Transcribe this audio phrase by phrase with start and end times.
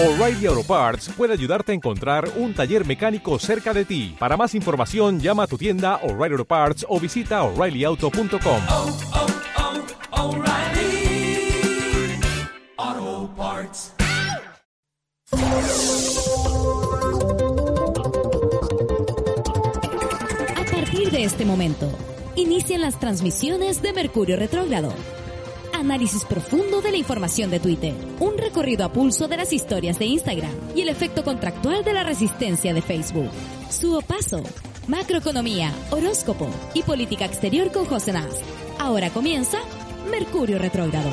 [0.00, 4.14] O'Reilly Auto Parts puede ayudarte a encontrar un taller mecánico cerca de ti.
[4.16, 8.62] Para más información, llama a tu tienda O'Reilly Auto Parts o visita oreillyauto.com.
[8.70, 8.96] oh,
[12.76, 13.92] oh, Parts.
[20.54, 21.90] A partir de este momento,
[22.36, 24.92] inician las transmisiones de Mercurio Retrógrado.
[25.78, 30.06] Análisis profundo de la información de Twitter, un recorrido a pulso de las historias de
[30.06, 33.30] Instagram y el efecto contractual de la resistencia de Facebook.
[33.70, 34.42] Su paso,
[34.88, 38.40] macroeconomía, horóscopo y política exterior con José Nas.
[38.80, 39.58] Ahora comienza
[40.10, 41.10] Mercurio Retrógrado.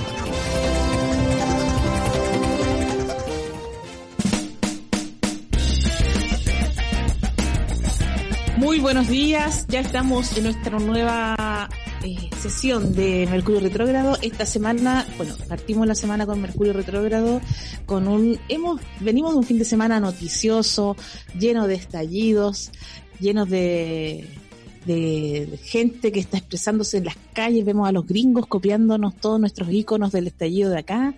[8.58, 11.70] Muy buenos días, ya estamos en nuestra nueva
[12.06, 14.18] eh, sesión de Mercurio Retrógrado.
[14.22, 17.42] Esta semana, bueno, partimos la semana con Mercurio Retrógrado,
[17.88, 20.96] con un, hemos, venimos de un fin de semana noticioso,
[21.38, 22.72] lleno de estallidos,
[23.20, 24.30] llenos de,
[24.86, 29.72] de gente que está expresándose en las calles, vemos a los gringos copiándonos todos nuestros
[29.72, 31.16] iconos del estallido de acá.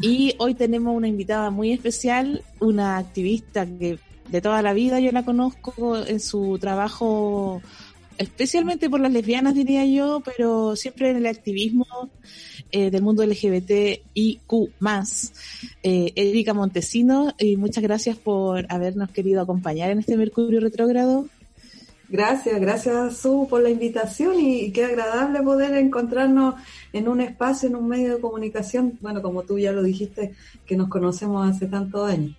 [0.00, 5.10] Y hoy tenemos una invitada muy especial, una activista que de toda la vida yo
[5.12, 7.62] la conozco en su trabajo,
[8.18, 11.86] especialmente por las lesbianas diría yo, pero siempre en el activismo
[12.70, 14.02] eh, del mundo LGBTIQ+.
[15.82, 21.26] Eh, Erika Montesino, y muchas gracias por habernos querido acompañar en este Mercurio Retrógrado.
[22.10, 26.54] Gracias, gracias Su por la invitación y qué agradable poder encontrarnos
[26.92, 30.34] en un espacio, en un medio de comunicación, bueno, como tú ya lo dijiste,
[30.66, 32.34] que nos conocemos hace tantos años.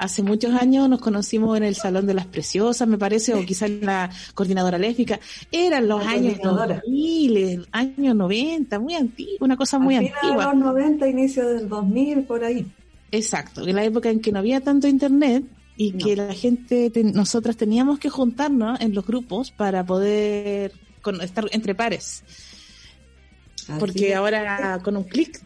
[0.00, 3.68] Hace muchos años nos conocimos en el Salón de las Preciosas, me parece, o quizás
[3.68, 5.20] en la coordinadora lésbica.
[5.52, 6.76] Eran los La años coordinadora.
[6.86, 10.44] 2000, años 90, muy antiguo, una cosa muy Al final antigua.
[10.46, 12.66] los 90, inicio del 2000, por ahí.
[13.12, 15.44] Exacto, en la época en que no había tanto internet
[15.76, 15.98] y No.
[16.06, 21.44] que la gente, ten- nosotras teníamos que juntarnos en los grupos para poder con- estar
[21.52, 22.24] entre pares.
[23.68, 24.16] Así Porque es.
[24.16, 25.42] ahora con un clic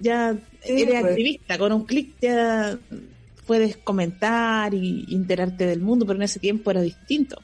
[0.00, 0.32] ya
[0.64, 1.04] Sí, eres pues.
[1.04, 2.78] activista, con un clic ya
[3.48, 7.38] puedes comentar y enterarte del mundo, pero en ese tiempo era distinto.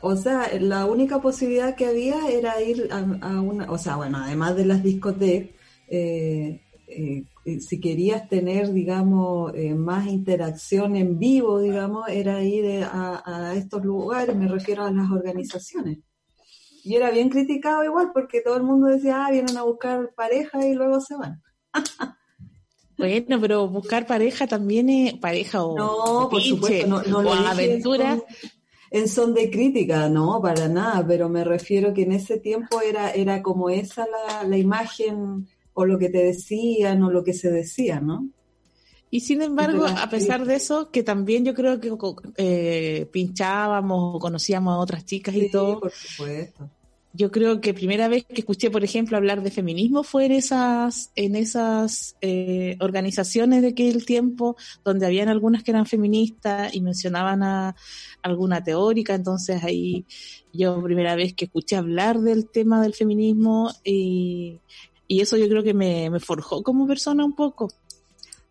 [0.00, 4.56] O sea, la única posibilidad que había era ir a, una, o sea, bueno, además
[4.56, 5.56] de las discotecas,
[5.88, 7.24] eh, eh,
[7.60, 13.84] si querías tener, digamos, eh, más interacción en vivo, digamos, era ir a, a estos
[13.84, 16.00] lugares, me refiero a las organizaciones.
[16.82, 20.66] Y era bien criticado igual porque todo el mundo decía, ah, vienen a buscar pareja
[20.66, 21.40] y luego se van.
[22.96, 28.12] Bueno, pero buscar pareja también es pareja o No, por supuesto, no, no o aventura.
[28.12, 28.26] En son,
[28.90, 33.10] en son de crítica, no, para nada, pero me refiero que en ese tiempo era,
[33.10, 37.50] era como esa la, la imagen o lo que te decían o lo que se
[37.50, 38.28] decía, ¿no?
[39.10, 41.92] Y sin embargo, a pesar de eso, que también yo creo que
[42.36, 46.68] eh, pinchábamos o conocíamos a otras chicas y Sí, todo, por supuesto.
[47.16, 51.12] Yo creo que primera vez que escuché, por ejemplo, hablar de feminismo fue en esas,
[51.14, 57.44] en esas eh, organizaciones de aquel tiempo, donde habían algunas que eran feministas y mencionaban
[57.44, 57.76] a
[58.20, 60.04] alguna teórica, entonces ahí
[60.52, 64.60] yo primera vez que escuché hablar del tema del feminismo y,
[65.06, 67.68] eso yo creo que me forjó como persona un poco.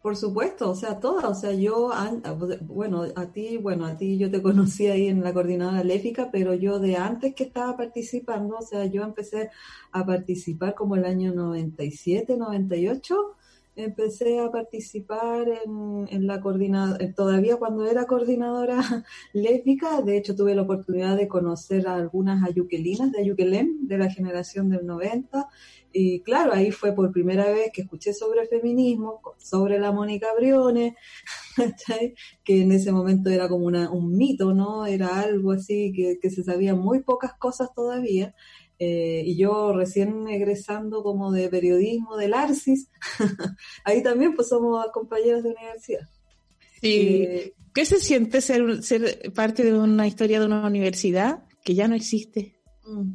[0.03, 2.21] Por supuesto, o sea, todas, o sea, yo, an-
[2.61, 6.53] bueno, a ti, bueno, a ti yo te conocí ahí en la coordinadora léfica, pero
[6.53, 9.49] yo de antes que estaba participando, o sea, yo empecé
[9.93, 13.15] a participar como el año 97, 98,
[13.77, 18.81] empecé a participar en, en la coordinadora, todavía cuando era coordinadora
[19.33, 24.09] lésbica, de hecho tuve la oportunidad de conocer a algunas ayuquelinas de Ayuquelén, de la
[24.11, 25.47] generación del 90,
[25.93, 30.95] y claro, ahí fue por primera vez que escuché sobre feminismo, sobre la Mónica Briones,
[32.43, 34.87] que en ese momento era como una, un mito, ¿no?
[34.87, 38.33] Era algo así que, que se sabían muy pocas cosas todavía.
[38.79, 42.89] Eh, y yo recién egresando como de periodismo del ARCIS,
[43.85, 46.09] ahí también pues somos compañeros de universidad.
[46.81, 47.23] Sí.
[47.23, 51.87] Eh, ¿Qué se siente ser, ser parte de una historia de una universidad que ya
[51.87, 52.62] no existe?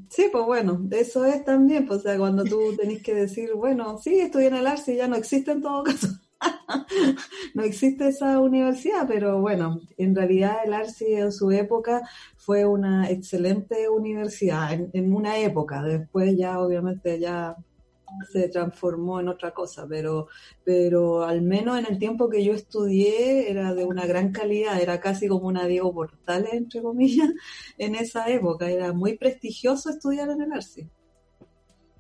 [0.09, 3.99] Sí, pues bueno, eso es también, pues, o sea, cuando tú tenés que decir, bueno,
[3.99, 6.09] sí, estudié en el ARCI, ya no existe en todo caso.
[7.55, 12.03] no existe esa universidad, pero bueno, en realidad el ARCI en su época
[12.37, 17.57] fue una excelente universidad, en, en una época, después ya obviamente ya
[18.31, 20.29] se transformó en otra cosa, pero,
[20.65, 25.01] pero al menos en el tiempo que yo estudié era de una gran calidad, era
[25.01, 27.31] casi como una Diego Portales, entre comillas,
[27.79, 30.89] en esa época, era muy prestigioso estudiar en el ARCI.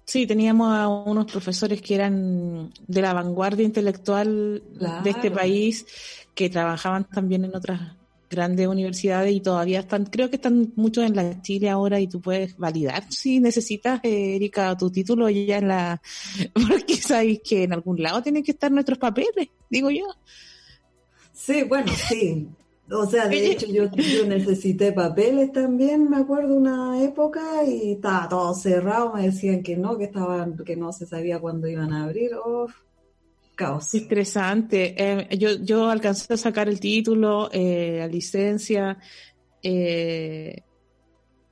[0.05, 4.62] Sí, teníamos a unos profesores que eran de la vanguardia intelectual
[5.05, 5.84] de este país,
[6.34, 7.98] que trabajaban también en otras
[8.29, 12.21] grandes universidades y todavía están, creo que están muchos en la Chile ahora y tú
[12.21, 16.01] puedes validar si necesitas, eh, Erika, tu título ya en la,
[16.53, 20.07] porque sabéis que en algún lado tienen que estar nuestros papeles, digo yo.
[21.33, 22.49] Sí, bueno, sí.
[22.91, 28.29] O sea, de hecho yo, yo necesité papeles también, me acuerdo una época y estaba
[28.29, 32.05] todo cerrado, me decían que no, que estaban, que no se sabía cuándo iban a
[32.05, 32.31] abrir.
[32.37, 32.75] Uf,
[33.58, 33.93] caos.
[33.94, 34.94] Interesante.
[34.96, 38.96] Eh, yo, yo alcancé a sacar el título, eh, la licencia,
[39.62, 40.62] eh,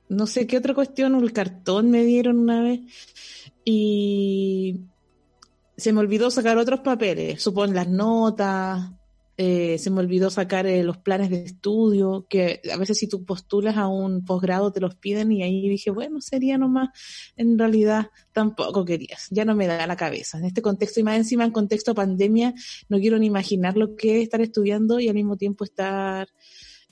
[0.09, 2.79] no sé qué otra cuestión, el cartón me dieron una vez
[3.65, 4.79] y
[5.75, 8.89] se me olvidó sacar otros papeles, supongo las notas,
[9.39, 13.23] eh, se me olvidó sacar eh, los planes de estudio, que a veces si tú
[13.23, 16.89] postulas a un posgrado te los piden y ahí dije, bueno, sería nomás,
[17.35, 20.39] en realidad tampoco querías, ya no me da la cabeza.
[20.39, 22.55] En este contexto y más encima en contexto pandemia,
[22.89, 26.27] no quiero ni imaginar lo que es estar estudiando y al mismo tiempo estar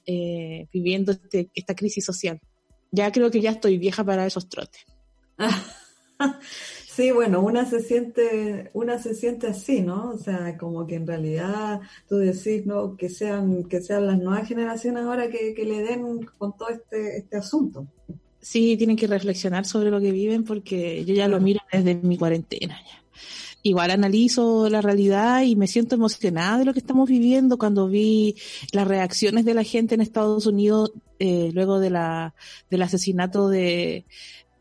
[0.06, 2.40] eh, viviendo este, esta crisis social.
[2.92, 4.86] Ya creo que ya estoy vieja para esos trotes.
[6.96, 10.12] Sí, bueno, una se siente, una se siente así, ¿no?
[10.12, 12.96] O sea, como que en realidad tú decís, ¿no?
[12.96, 17.18] Que sean, que sean las nuevas generaciones ahora que, que le den con todo este,
[17.18, 17.86] este asunto.
[18.40, 22.18] Sí, tienen que reflexionar sobre lo que viven porque yo ya lo miro desde mi
[22.18, 22.80] cuarentena.
[22.82, 23.04] Ya.
[23.62, 28.36] Igual analizo la realidad y me siento emocionada de lo que estamos viviendo cuando vi
[28.72, 32.36] las reacciones de la gente en Estados Unidos eh, luego de la,
[32.70, 34.06] del asesinato de,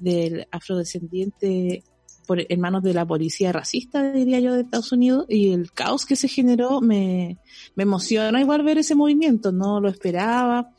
[0.00, 1.84] del afrodescendiente
[2.26, 6.04] por, en manos de la policía racista, diría yo, de Estados Unidos, y el caos
[6.06, 7.38] que se generó me,
[7.74, 10.70] me emociona igual ver ese movimiento, no lo esperaba.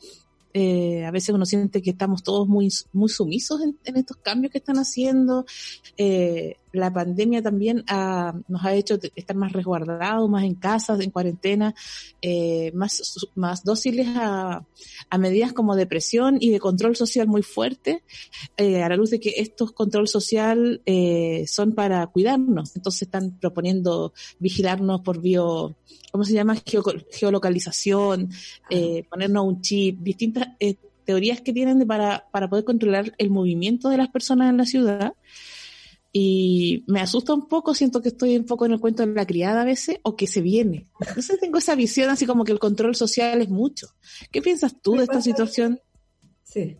[0.58, 4.52] Eh, a veces uno siente que estamos todos muy, muy sumisos en, en estos cambios
[4.52, 5.44] que están haciendo.
[5.98, 11.10] Eh, la pandemia también ha, nos ha hecho estar más resguardados, más en casas, en
[11.10, 11.74] cuarentena,
[12.22, 14.64] eh, más, más dóciles a,
[15.10, 18.02] a, medidas como de presión y de control social muy fuerte,
[18.56, 22.76] eh, a la luz de que estos control social eh, son para cuidarnos.
[22.76, 25.76] Entonces están proponiendo vigilarnos por bio,
[26.12, 26.56] ¿cómo se llama?
[26.66, 28.30] Geo, geolocalización,
[28.70, 33.30] eh, ponernos un chip, distintas eh, teorías que tienen de para, para poder controlar el
[33.30, 35.14] movimiento de las personas en la ciudad.
[36.12, 39.26] Y me asusta un poco, siento que estoy un poco en el cuento de la
[39.26, 40.88] criada a veces, o que se viene.
[41.00, 43.88] Entonces tengo esa visión así como que el control social es mucho.
[44.30, 45.80] ¿Qué piensas tú de esta situación?
[46.42, 46.76] Sí.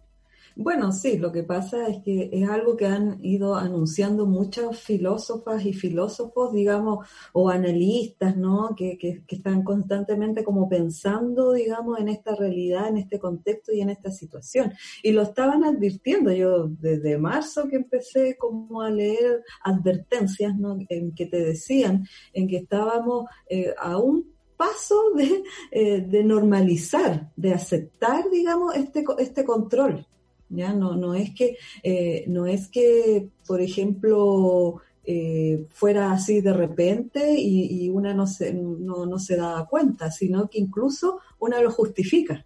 [0.59, 5.67] Bueno, sí, lo que pasa es que es algo que han ido anunciando muchas filósofas
[5.67, 8.75] y filósofos, digamos, o analistas, ¿no?
[8.75, 13.83] Que, que, que, están constantemente como pensando, digamos, en esta realidad, en este contexto y
[13.83, 14.73] en esta situación.
[15.03, 20.79] Y lo estaban advirtiendo yo desde marzo que empecé como a leer advertencias, ¿no?
[20.89, 27.31] En que te decían en que estábamos eh, a un paso de, eh, de normalizar,
[27.37, 30.07] de aceptar, digamos, este, este control.
[30.49, 36.53] Ya no, no es que, eh, no es que, por ejemplo, eh, fuera así de
[36.53, 41.71] repente y, una no se, no, no se daba cuenta, sino que incluso una lo
[41.71, 42.45] justifica.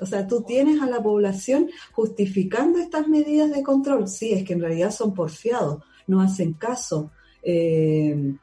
[0.00, 4.08] O sea, tú tienes a la población justificando estas medidas de control.
[4.08, 7.10] Sí, es que en realidad son porfiados, no hacen caso.
[7.42, 8.34] Eh,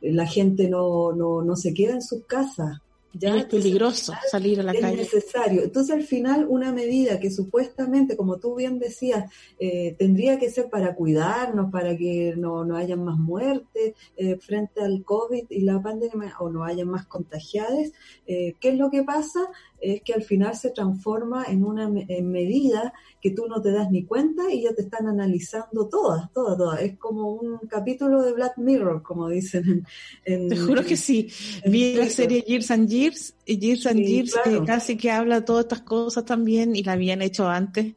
[0.00, 2.80] la gente no, no, no se queda en sus casas.
[3.18, 5.02] Ya es peligroso final, salir a la es calle.
[5.02, 5.62] Es necesario.
[5.64, 10.68] Entonces, al final, una medida que supuestamente, como tú bien decías, eh, tendría que ser
[10.68, 15.80] para cuidarnos, para que no, no haya más muertes eh, frente al COVID y la
[15.80, 17.92] pandemia, o no haya más contagiadas,
[18.26, 19.40] eh, ¿qué es lo que pasa?
[19.80, 23.90] Es que al final se transforma en una en medida que tú no te das
[23.90, 26.80] ni cuenta y ya te están analizando todas, todas, todas.
[26.82, 29.84] Es como un capítulo de Black Mirror, como dicen
[30.24, 30.42] en...
[30.42, 31.28] en te juro que sí.
[31.64, 34.62] Vi la serie Years and Years y Years and sí, Years claro.
[34.62, 37.94] eh, casi que habla todas estas cosas también y la habían hecho antes.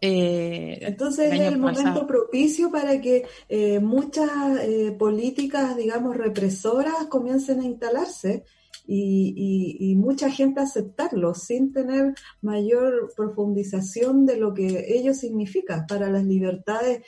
[0.00, 1.86] Eh, Entonces es el pasado.
[1.86, 4.28] momento propicio para que eh, muchas
[4.60, 8.44] eh, políticas, digamos, represoras comiencen a instalarse
[8.86, 16.10] y, y, mucha gente aceptarlo sin tener mayor profundización de lo que ello significa para
[16.10, 17.02] las libertades,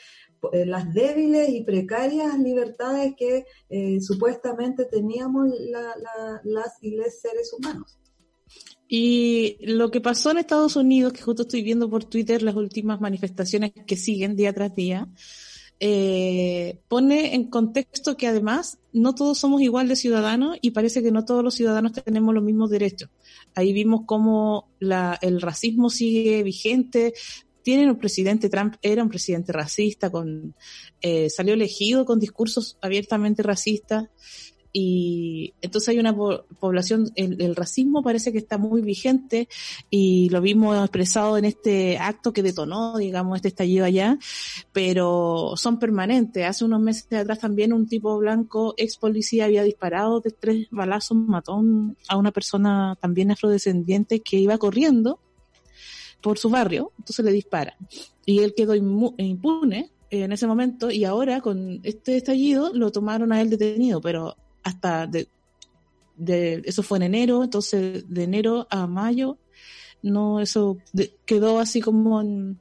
[0.51, 7.19] eh, las débiles y precarias libertades que eh, supuestamente teníamos la, la, las y los
[7.19, 7.97] seres humanos.
[8.87, 12.99] Y lo que pasó en Estados Unidos, que justo estoy viendo por Twitter las últimas
[12.99, 15.07] manifestaciones que siguen día tras día,
[15.79, 21.11] eh, pone en contexto que además no todos somos igual de ciudadanos y parece que
[21.11, 23.09] no todos los ciudadanos tenemos los mismos derechos.
[23.55, 27.13] Ahí vimos cómo la, el racismo sigue vigente,
[27.61, 30.55] tienen un presidente, Trump era un presidente racista, con
[31.01, 34.09] eh, salió elegido con discursos abiertamente racistas
[34.71, 39.47] y entonces hay una po- población, el, racismo parece que está muy vigente
[39.89, 44.19] y lo vimos expresado en este acto que detonó, digamos, este estallido allá,
[44.71, 46.45] pero son permanentes.
[46.45, 51.17] Hace unos meses atrás también un tipo blanco, ex policía, había disparado de tres balazos,
[51.17, 55.19] mató a un- a una persona también afrodescendiente que iba corriendo
[56.21, 57.75] por su barrio, entonces le disparan.
[58.25, 63.41] Y él quedó impune en ese momento y ahora con este estallido lo tomaron a
[63.41, 64.35] él detenido, pero
[64.69, 65.27] hasta de,
[66.65, 69.37] eso fue en enero, entonces de enero a mayo
[70.01, 70.77] no eso
[71.25, 72.59] quedó así como en,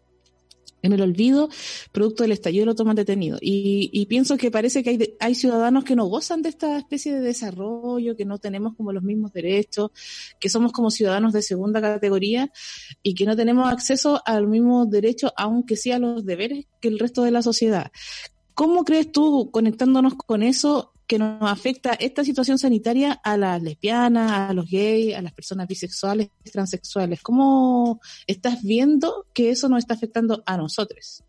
[0.83, 1.49] el olvido,
[1.93, 3.37] producto del estallido lo toman detenido.
[3.41, 6.79] Y, y pienso que parece que hay, de- hay ciudadanos que no gozan de esta
[6.79, 9.91] especie de desarrollo, que no tenemos como los mismos derechos,
[10.41, 12.51] que somos como ciudadanos de segunda categoría
[13.03, 16.89] y que no tenemos acceso a los mismos derechos, aunque sí a los deberes que
[16.89, 17.91] el resto de la sociedad.
[18.55, 24.31] ¿Cómo crees tú, conectándonos con eso, que nos afecta esta situación sanitaria a las lesbianas,
[24.31, 27.23] a los gays, a las personas bisexuales, transexuales?
[27.23, 31.25] ¿Cómo estás viendo que eso nos está afectando a nosotros?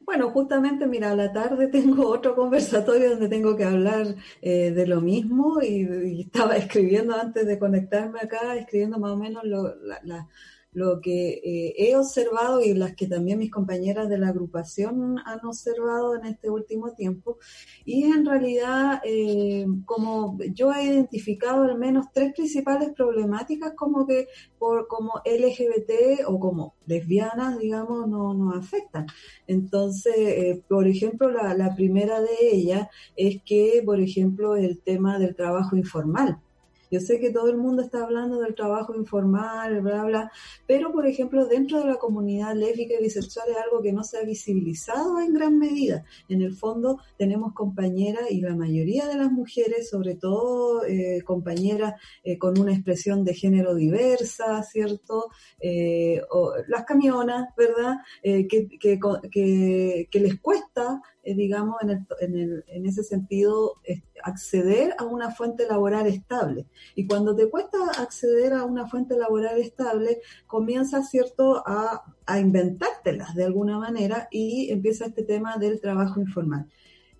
[0.00, 4.86] Bueno, justamente, mira, a la tarde tengo otro conversatorio donde tengo que hablar eh, de
[4.86, 10.00] lo mismo y, estaba escribiendo antes de conectarme acá, escribiendo más o menos lo, la-
[10.04, 10.28] la-
[10.72, 15.44] lo que eh, he observado y las que también mis compañeras de la agrupación han
[15.44, 17.38] observado en este último tiempo.
[17.84, 24.28] Y en realidad, eh, como yo he identificado al menos tres principales problemáticas como que
[24.58, 29.06] por como LGBT o como lesbianas, digamos, no nos afectan.
[29.46, 35.18] Entonces, eh, por ejemplo, la, la primera de ellas es que, por ejemplo, el tema
[35.18, 36.40] del trabajo informal.
[36.90, 40.32] Yo sé que todo el mundo está hablando del trabajo informal, bla, bla,
[40.66, 44.18] pero, por ejemplo, dentro de la comunidad lésbica y bisexual es algo que no se
[44.18, 46.04] ha visibilizado en gran medida.
[46.28, 51.94] En el fondo, tenemos compañeras y la mayoría de las mujeres, sobre todo eh, compañeras
[52.24, 55.30] eh, con una expresión de género diversa, ¿cierto?
[55.60, 56.20] Eh,
[56.68, 57.96] las camionas, ¿verdad?
[58.22, 63.74] Que les cuesta eh, digamos, en, el, en, el, en, ese sentido,
[64.22, 66.66] acceder a una fuente laboral estable.
[66.94, 73.34] Y cuando te cuesta acceder a una fuente laboral estable, comienzas, ¿cierto?, a, a inventártelas
[73.34, 76.66] de alguna manera y empieza este tema del trabajo informal.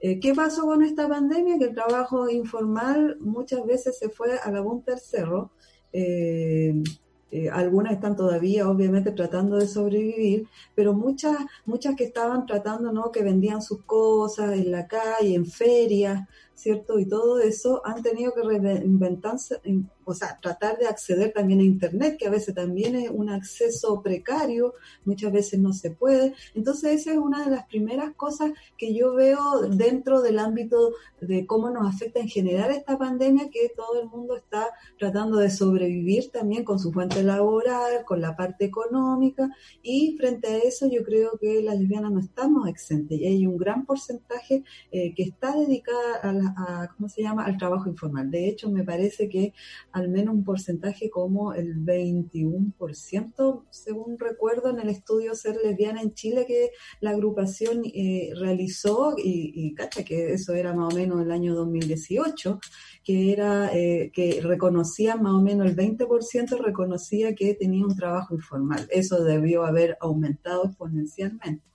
[0.00, 1.58] Eh, ¿Qué pasó con esta pandemia?
[1.58, 5.50] Que el trabajo informal muchas veces se fue a la punta del.
[5.92, 6.82] Eh,
[7.30, 13.12] eh, algunas están todavía, obviamente, tratando de sobrevivir, pero muchas, muchas que estaban tratando, ¿no?
[13.12, 16.26] Que vendían sus cosas en la calle, en ferias,
[16.58, 16.98] ¿cierto?
[16.98, 19.60] Y todo eso han tenido que reinventarse,
[20.04, 24.02] o sea, tratar de acceder también a Internet, que a veces también es un acceso
[24.02, 24.74] precario,
[25.04, 26.34] muchas veces no se puede.
[26.54, 31.46] Entonces, esa es una de las primeras cosas que yo veo dentro del ámbito de
[31.46, 36.30] cómo nos afecta en general esta pandemia, que todo el mundo está tratando de sobrevivir
[36.32, 39.48] también con su fuente laboral, con la parte económica,
[39.82, 43.56] y frente a eso yo creo que las lesbianas no estamos exentas, y hay un
[43.56, 46.48] gran porcentaje eh, que está dedicada a, la,
[46.97, 48.31] ¿cómo se llama?, al trabajo informal.
[48.31, 49.52] De hecho, me parece que
[49.93, 56.14] al menos un porcentaje como el 21%, según recuerdo en el estudio Ser Lesbiana en
[56.14, 61.23] Chile que la agrupación eh, realizó, y, y, cacha que eso era más o menos
[61.23, 62.61] el año 2018,
[63.05, 68.35] que era eh, que reconocía más o menos el 20% reconocía que tenía un trabajo
[68.35, 68.87] informal.
[68.90, 71.69] Eso debió haber aumentado exponencialmente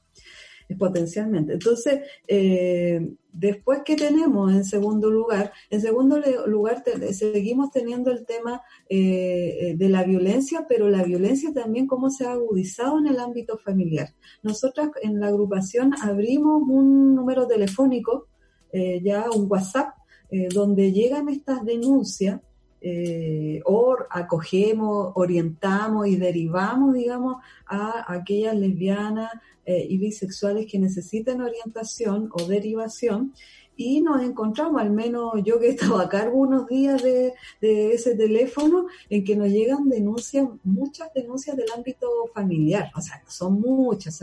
[0.77, 1.53] potencialmente.
[1.53, 8.61] Entonces, eh, después que tenemos en segundo lugar, en segundo lugar seguimos teniendo el tema
[8.87, 13.57] eh, de la violencia, pero la violencia también cómo se ha agudizado en el ámbito
[13.57, 14.13] familiar.
[14.43, 18.27] Nosotras en la agrupación abrimos un número telefónico,
[18.71, 19.95] eh, ya un WhatsApp,
[20.29, 22.39] eh, donde llegan estas denuncias
[22.85, 29.31] eh, o acogemos, orientamos y derivamos, digamos, a aquellas lesbianas
[29.65, 33.33] eh, y bisexuales que necesiten orientación o derivación.
[33.77, 38.15] Y nos encontramos, al menos yo que he estado a cargo unos días de, ese
[38.15, 42.91] teléfono, en que nos llegan denuncias, muchas denuncias del ámbito familiar.
[42.97, 44.21] O sea, son muchas,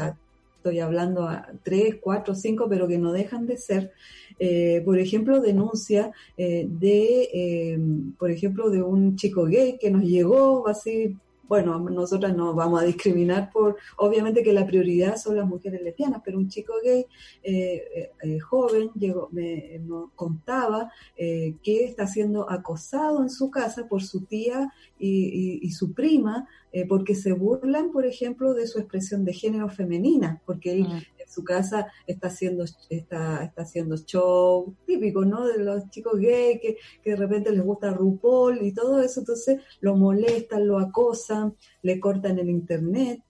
[0.61, 3.93] estoy hablando a tres, cuatro, cinco, pero que no dejan de ser.
[4.39, 7.79] Eh, por ejemplo, denuncia eh, de, eh,
[8.19, 11.17] por ejemplo, de un chico gay que nos llegó así
[11.51, 16.23] bueno, nosotras no vamos a discriminar por, obviamente que la prioridad son las mujeres lesbianas,
[16.25, 17.05] pero un chico gay
[17.43, 23.89] eh, eh, joven llegó, me nos contaba eh, que está siendo acosado en su casa
[23.89, 28.69] por su tía y, y- y su prima, eh, porque se burlan, por ejemplo, de
[28.69, 31.03] su expresión de género femenina, porque él Mm.
[31.31, 35.47] Su casa está haciendo está, está haciendo show típico, ¿no?
[35.47, 39.61] De los chicos gay que, que de repente les gusta RuPaul y todo eso, entonces
[39.81, 43.23] lo molestan, lo acosan, le cortan el internet.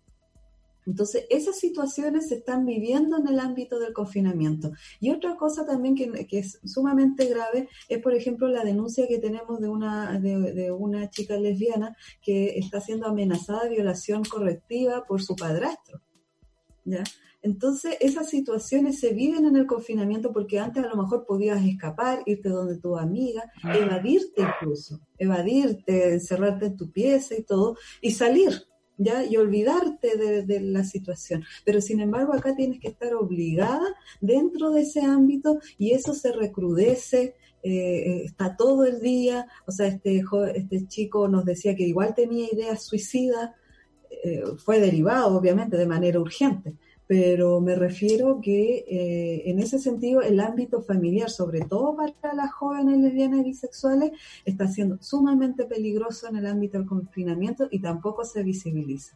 [0.87, 4.73] Entonces, esas situaciones se están viviendo en el ámbito del confinamiento.
[4.99, 9.19] Y otra cosa también que, que es sumamente grave es, por ejemplo, la denuncia que
[9.19, 15.05] tenemos de una, de, de una chica lesbiana que está siendo amenazada de violación correctiva
[15.07, 16.01] por su padrastro.
[16.85, 17.05] ¿ya?
[17.43, 22.23] Entonces, esas situaciones se viven en el confinamiento porque antes a lo mejor podías escapar,
[22.27, 28.65] irte donde tu amiga, evadirte incluso, evadirte, encerrarte en tu pieza y todo, y salir,
[28.99, 29.25] ¿ya?
[29.25, 31.43] Y olvidarte de, de la situación.
[31.65, 33.89] Pero sin embargo, acá tienes que estar obligada
[34.21, 37.35] dentro de ese ámbito y eso se recrudece.
[37.63, 40.23] eh, está todo el día, o sea, este,
[40.55, 43.51] este chico nos decía que igual tenía ideas suicidas,
[44.25, 46.75] eh, fue derivado obviamente de manera urgente,
[47.11, 52.53] pero me refiero que eh, en ese sentido el ámbito familiar, sobre todo para las
[52.53, 54.13] jóvenes lesbianas y bisexuales,
[54.45, 59.13] está siendo sumamente peligroso en el ámbito del confinamiento y tampoco se visibiliza.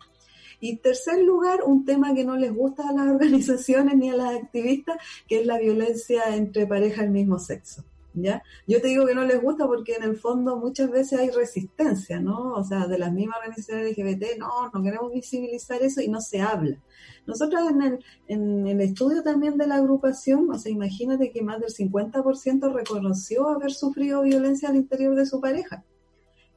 [0.58, 4.34] Y tercer lugar, un tema que no les gusta a las organizaciones ni a las
[4.42, 4.96] activistas,
[5.28, 7.84] que es la violencia entre parejas del mismo sexo.
[8.16, 8.44] ¿Ya?
[8.68, 12.20] Yo te digo que no les gusta porque en el fondo muchas veces hay resistencia,
[12.20, 12.52] ¿no?
[12.52, 16.40] O sea, de las mismas organizaciones LGBT, no, no queremos visibilizar eso y no se
[16.40, 16.80] habla.
[17.26, 21.60] Nosotros en el, en el estudio también de la agrupación, o sea, imagínate que más
[21.60, 25.84] del 50% reconoció haber sufrido violencia al interior de su pareja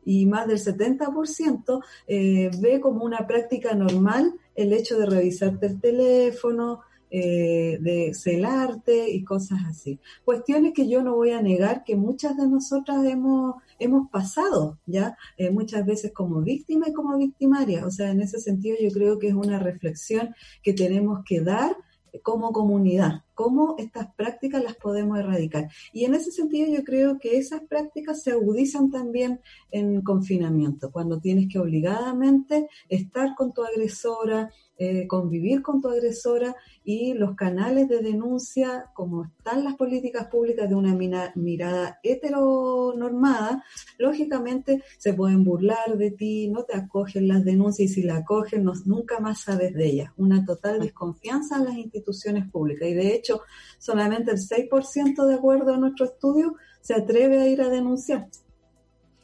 [0.07, 5.81] y más del 70% eh, ve como una práctica normal el hecho de revisarte el
[5.81, 9.99] teléfono, eh, de celarte y cosas así.
[10.25, 15.17] Cuestiones que yo no voy a negar que muchas de nosotras hemos, hemos pasado, ¿ya?
[15.37, 17.85] Eh, muchas veces como víctima y como victimaria.
[17.85, 21.77] O sea, en ese sentido yo creo que es una reflexión que tenemos que dar
[22.23, 25.69] como comunidad, cómo estas prácticas las podemos erradicar.
[25.93, 31.19] Y en ese sentido yo creo que esas prácticas se agudizan también en confinamiento, cuando
[31.19, 37.87] tienes que obligadamente estar con tu agresora, eh, convivir con tu agresora y los canales
[37.90, 43.63] de denuncia, como están las políticas públicas de una mina- mirada heteronormada,
[43.98, 48.63] lógicamente se pueden burlar de ti, no te acogen las denuncias y si la acogen
[48.63, 50.11] no- nunca más sabes de ellas.
[50.18, 53.42] Una total desconfianza en las instituciones públicas y de hecho
[53.79, 58.27] solamente el 6% de acuerdo a nuestro estudio se atreve a ir a denunciar.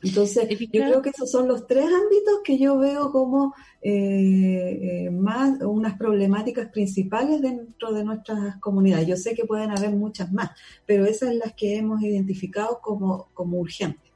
[0.06, 5.12] Entonces, yo creo que esos son los tres ámbitos que yo veo como eh, eh,
[5.12, 9.08] más unas problemáticas principales dentro de nuestras comunidades.
[9.08, 10.52] Yo sé que pueden haber muchas más,
[10.86, 14.12] pero esas son las que hemos identificado como, como urgentes.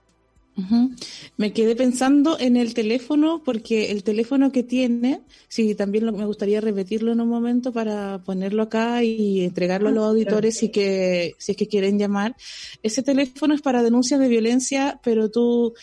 [1.38, 6.25] Me quedé pensando en el teléfono porque el teléfono que tiene, sí, también lo- me
[6.25, 10.69] gustaría repetirlo en un momento para ponerlo acá y entregarlo a los Ah, auditores y
[10.71, 12.36] que si es que quieren llamar.
[12.84, 15.73] Ese teléfono es para denuncias de violencia, pero tú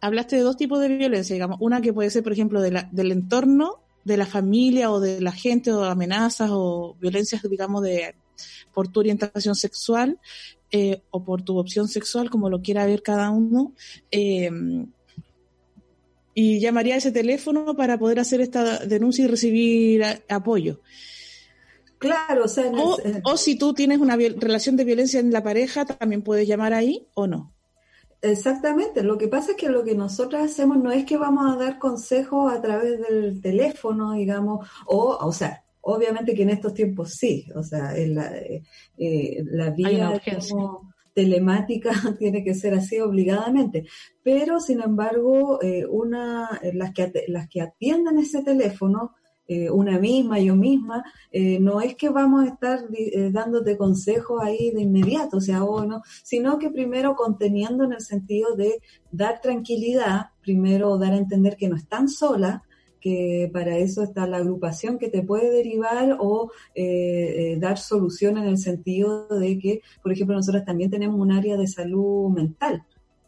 [0.00, 2.88] hablaste de dos tipos de violencia, digamos, una que puede ser, por ejemplo, de la-
[2.92, 8.14] del entorno, de la familia o de la gente o amenazas o violencias, digamos, de
[8.72, 10.18] por tu orientación sexual
[10.70, 13.74] eh, o por tu opción sexual, como lo quiera ver cada uno.
[14.10, 14.50] eh,
[16.34, 20.82] y llamaría a ese teléfono para poder hacer esta denuncia y recibir a- apoyo.
[21.98, 25.42] Claro, o sea, el- O, o si tú tienes una relación de violencia en la
[25.42, 27.55] pareja, también puedes llamar ahí o no.
[28.22, 31.56] Exactamente, lo que pasa es que lo que nosotros hacemos no es que vamos a
[31.56, 37.12] dar consejos a través del teléfono, digamos, o, o sea, obviamente que en estos tiempos
[37.12, 38.62] sí, o sea, en la, eh,
[38.96, 43.86] eh, la vía como telemática tiene que ser así obligadamente,
[44.22, 49.14] pero sin embargo, eh, una, eh, las, que, las que atiendan ese teléfono,
[49.48, 54.42] eh, una misma, yo misma, eh, no es que vamos a estar eh, dándote consejos
[54.42, 58.80] ahí de inmediato, o sea, o no, sino que primero conteniendo en el sentido de
[59.10, 62.62] dar tranquilidad, primero dar a entender que no están solas,
[63.06, 68.36] que para eso está la agrupación que te puede derivar o eh, eh, dar solución
[68.36, 72.84] en el sentido de que, por ejemplo, nosotros también tenemos un área de salud mental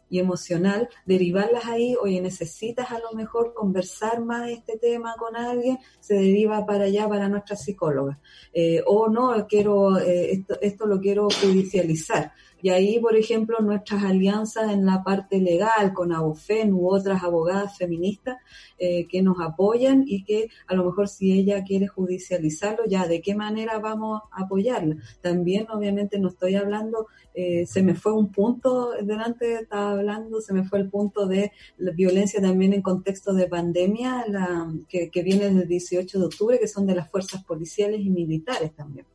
[0.09, 5.77] y emocional, derivarlas ahí, oye, necesitas a lo mejor conversar más este tema con alguien,
[5.99, 8.19] se deriva para allá, para nuestra psicóloga.
[8.53, 12.33] Eh, o no, quiero, eh, esto, esto lo quiero judicializar.
[12.61, 17.77] Y ahí, por ejemplo, nuestras alianzas en la parte legal con ABOFEN u otras abogadas
[17.77, 18.37] feministas
[18.77, 23.21] eh, que nos apoyan y que a lo mejor si ella quiere judicializarlo, ya de
[23.21, 24.97] qué manera vamos a apoyarla.
[25.21, 30.53] También, obviamente, no estoy hablando, eh, se me fue un punto, delante estaba hablando, se
[30.53, 35.45] me fue el punto de la violencia también en contexto de pandemia, la, que, viene
[35.45, 39.05] desde el 18 de octubre, que son de las fuerzas policiales y militares también.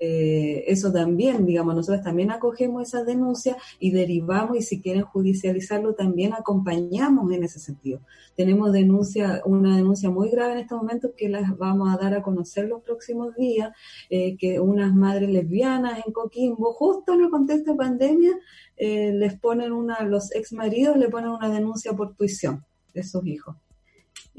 [0.00, 5.94] Eh, eso también, digamos, nosotros también acogemos esas denuncias y derivamos y si quieren judicializarlo
[5.94, 8.00] también acompañamos en ese sentido.
[8.36, 12.22] Tenemos denuncia, una denuncia muy grave en estos momentos que las vamos a dar a
[12.22, 13.72] conocer los próximos días,
[14.10, 18.38] eh, que unas madres lesbianas en Coquimbo, justo en el contexto de pandemia,
[18.76, 23.26] eh, les ponen una, los ex maridos le ponen una denuncia por tuición de sus
[23.26, 23.56] hijos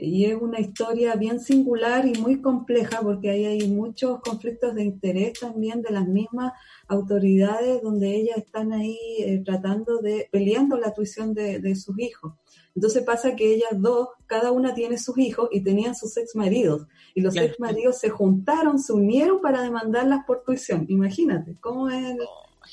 [0.01, 4.83] y es una historia bien singular y muy compleja porque ahí hay muchos conflictos de
[4.83, 6.53] interés también de las mismas
[6.87, 12.33] autoridades donde ellas están ahí eh, tratando de, peleando la tuición de, de, sus hijos.
[12.75, 16.87] Entonces pasa que ellas dos, cada una tiene sus hijos y tenían sus ex maridos
[17.13, 20.85] y los ex maridos se juntaron, se unieron para demandarlas por tuición.
[20.87, 22.15] Imagínate cómo es...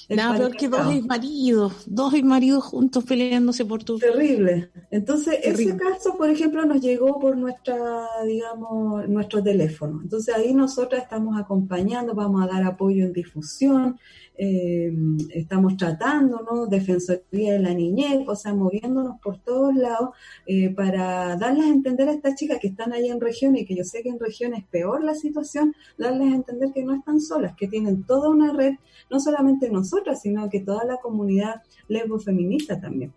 [0.08, 3.98] Nada peor que dos maridos, dos maridos juntos peleándose por tu.
[3.98, 4.70] Terrible.
[4.90, 5.72] Entonces, Terrible.
[5.72, 10.00] ese caso, por ejemplo, nos llegó por nuestra, digamos, nuestro teléfono.
[10.02, 13.98] Entonces, ahí nosotras estamos acompañando, vamos a dar apoyo en difusión,
[14.38, 14.92] eh,
[15.30, 16.66] estamos tratando, ¿no?
[16.66, 20.10] Defensoría de la niñez, o sea, moviéndonos por todos lados
[20.46, 23.74] eh, para darles a entender a estas chicas que están ahí en región y que
[23.74, 27.20] yo sé que en región es peor la situación, darles a entender que no están
[27.20, 28.74] solas, que tienen toda una red,
[29.10, 33.12] no solamente nosotras, sino que toda la comunidad lesbo-feminista también.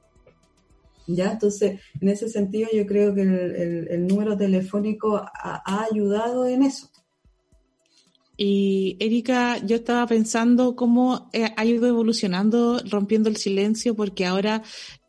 [1.08, 1.32] ¿Ya?
[1.32, 6.88] Entonces, en ese sentido, yo creo que el, número telefónico ha ayudado en eso.
[8.41, 14.63] Y Erika, yo estaba pensando cómo ha ido evolucionando, rompiendo el silencio, porque ahora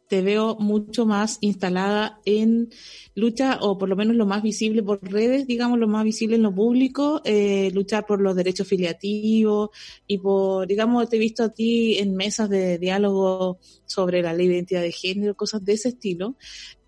[0.08, 2.70] te veo mucho más instalada en
[3.14, 6.42] lucha, o por lo menos lo más visible por redes, digamos, lo más visible en
[6.42, 9.70] lo público, eh, luchar por los derechos filiativos
[10.08, 14.48] y por, digamos, te he visto a ti en mesas de diálogo sobre la ley
[14.48, 16.34] de identidad de género, cosas de ese estilo.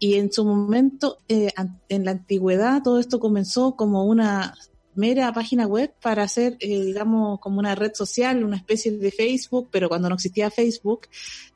[0.01, 1.51] Y en su momento, eh,
[1.89, 4.57] en la antigüedad, todo esto comenzó como una
[4.95, 9.69] mera página web para hacer, eh, digamos, como una red social, una especie de Facebook,
[9.71, 11.09] pero cuando no existía Facebook,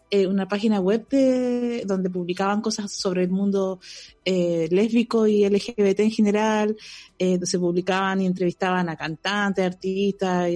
[0.09, 3.81] eh, una página web de, donde publicaban cosas sobre el mundo
[4.25, 6.77] eh, lésbico y LGBT en general,
[7.18, 10.49] eh, se publicaban y entrevistaban a cantantes, artistas,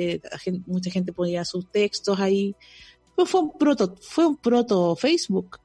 [0.66, 2.54] mucha gente ponía sus textos ahí.
[3.16, 5.58] Fue, fue un proto, fue un proto Facebook.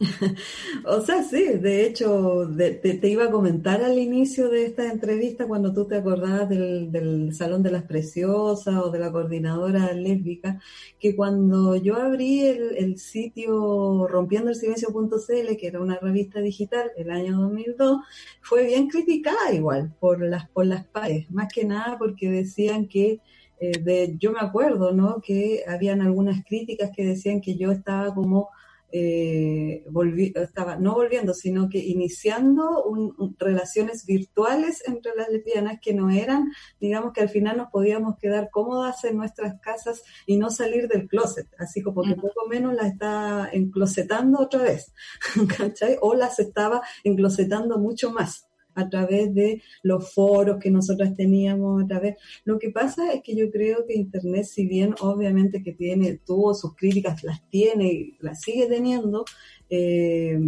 [0.84, 5.48] o sea, sí, de hecho, de, te, iba a comentar al inicio de esta entrevista
[5.48, 10.60] cuando tú te acordabas del, del, Salón de las Preciosas o de la coordinadora lésbica,
[11.00, 16.92] que cuando yo abrí el, el sitio rompiendo el silencio.cl, que era una revista digital
[16.96, 17.98] el año 2002,
[18.40, 23.20] fue bien criticada igual por las, por las pares, más que nada porque decían que
[23.60, 25.20] eh, de, yo me acuerdo, ¿no?
[25.20, 28.50] Que habían algunas críticas que decían que yo estaba como
[28.90, 35.78] eh, volví, estaba no volviendo, sino que iniciando un, un, relaciones virtuales entre las lesbianas
[35.80, 40.36] que no eran, digamos que al final nos podíamos quedar cómodas en nuestras casas y
[40.36, 44.92] no salir del closet, así como que poco menos la está enclosetando otra vez,
[45.56, 45.96] ¿cachai?
[46.00, 48.47] O las estaba enclosetando mucho más
[48.78, 52.16] a través de los foros que nosotras teníamos, a través.
[52.44, 56.54] Lo que pasa es que yo creo que Internet, si bien obviamente que tiene, tuvo
[56.54, 59.24] sus críticas, las tiene y las sigue teniendo,
[59.68, 60.38] eh,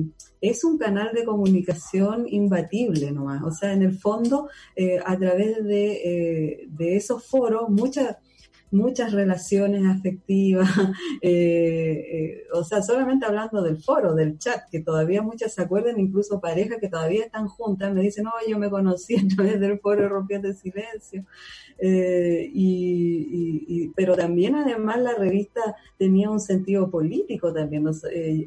[0.40, 3.42] es un canal de comunicación imbatible nomás.
[3.42, 8.16] O sea, en el fondo, eh, a través de, eh, de esos foros, muchas
[8.70, 10.68] muchas relaciones afectivas,
[11.22, 15.98] eh, eh, o sea, solamente hablando del foro, del chat, que todavía muchas se acuerdan,
[15.98, 19.80] incluso parejas que todavía están juntas, me dicen, no, yo me conocí a través del
[19.80, 21.24] foro Rompiendo el Silencio,
[21.78, 28.02] eh, y, pero también además la revista tenía un sentido político también, Nos,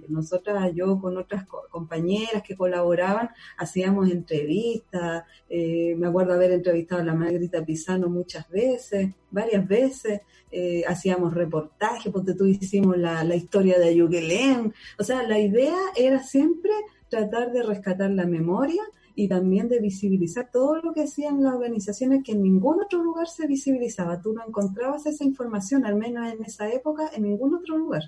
[0.08, 7.06] nosotras, yo con otras co compañeras que colaboraban, hacíamos entrevistas, me acuerdo haber entrevistado a
[7.06, 10.13] la Margarita Pisano muchas veces, varias veces,
[10.52, 15.78] eh, hacíamos reportajes, porque tú hicimos la, la historia de Ayugelén, o sea, la idea
[15.96, 16.72] era siempre
[17.10, 18.82] tratar de rescatar la memoria
[19.16, 23.28] y también de visibilizar todo lo que hacían las organizaciones que en ningún otro lugar
[23.28, 24.22] se visibilizaba.
[24.22, 28.04] Tú no encontrabas esa información, al menos en esa época, en ningún otro lugar.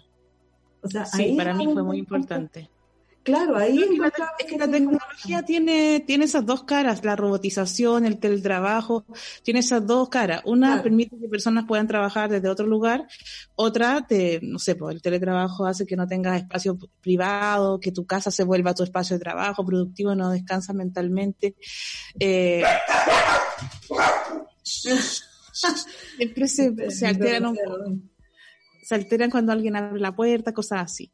[0.81, 2.69] O sea, sí, ahí para mí fue muy importante.
[3.25, 3.95] Claro, ahí que
[4.39, 9.05] es que la tecnología tiene, tiene esas dos caras, la robotización, el teletrabajo,
[9.43, 10.41] tiene esas dos caras.
[10.45, 10.83] Una Claro.
[10.83, 13.07] permite que personas puedan trabajar desde otro lugar,
[13.55, 18.05] otra, te, no sé, pues el teletrabajo hace que no tengas espacio privado, que tu
[18.05, 21.55] casa se vuelva tu espacio de trabajo productivo, no descansas mentalmente.
[22.19, 22.63] Eh,
[24.63, 28.15] siempre se, se alteran un
[28.85, 31.11] se alteran cuando alguien abre la puerta, cosas así.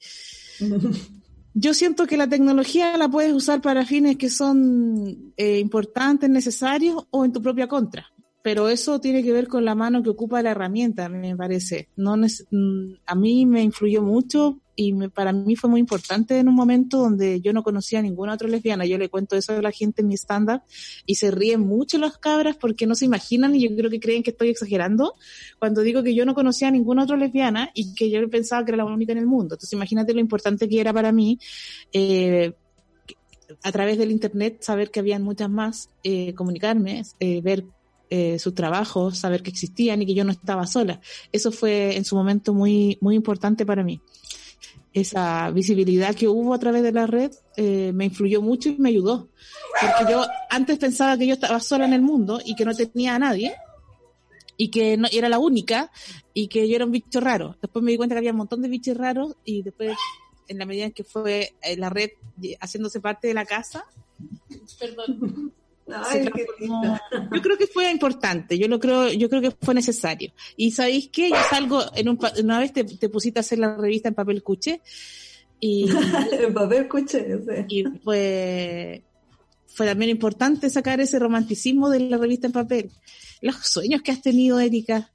[1.54, 7.06] Yo siento que la tecnología la puedes usar para fines que son eh, importantes, necesarios
[7.10, 8.12] o en tu propia contra.
[8.44, 11.90] Pero eso tiene que ver con la mano que ocupa la herramienta, me parece.
[11.96, 16.48] No mm, a mí me influyó mucho y me- para mí fue muy importante en
[16.50, 18.86] un momento donde yo no conocía a ninguna otra lesbiana.
[18.86, 20.64] Yo le cuento eso a la gente en mi estándar
[21.06, 24.24] y se ríen mucho las cabras porque no se imaginan y yo creo que creen
[24.24, 25.14] que estoy exagerando
[25.60, 28.72] cuando digo que yo no conocía a ninguna otra lesbiana y que yo pensaba que
[28.72, 29.54] era la única en el mundo.
[29.56, 31.38] Entonces imagínate lo importante que era para mí
[31.94, 32.54] eh,
[33.64, 37.66] a través del internet saber que habían muchas más, eh, comunicarme, eh, ver
[38.14, 41.00] eh, sus trabajos, saber que existían y que yo no estaba sola.
[41.32, 44.02] Eso fue en su momento muy, muy importante para mí.
[44.92, 48.90] Esa visibilidad que hubo a través de la red eh, me influyó mucho y me
[48.90, 49.30] ayudó.
[49.80, 53.16] Porque yo antes pensaba que yo estaba sola en el mundo y que no tenía
[53.16, 53.56] a nadie
[54.58, 55.90] y que no, era la única
[56.34, 57.56] y que yo era un bicho raro.
[57.62, 59.96] Después me di cuenta que había un montón de bichos raros y después,
[60.50, 62.10] en la medida en que fue eh, la red
[62.60, 63.86] haciéndose parte de la casa,
[64.78, 65.54] perdón,
[65.94, 66.82] Ay, se qué transformó.
[66.82, 67.02] linda.
[67.34, 70.32] Yo creo que fue importante, yo lo creo, yo creo que fue necesario.
[70.58, 73.76] Y sabéis qué, yo salgo en un, una vez te, te pusiste a hacer la
[73.76, 74.82] revista en papel cuché
[75.60, 75.86] y,
[76.32, 77.66] En papel sea.
[77.70, 79.04] y fue,
[79.68, 82.92] fue también importante sacar ese romanticismo de la revista en papel.
[83.42, 85.10] Los sueños que has tenido, Erika.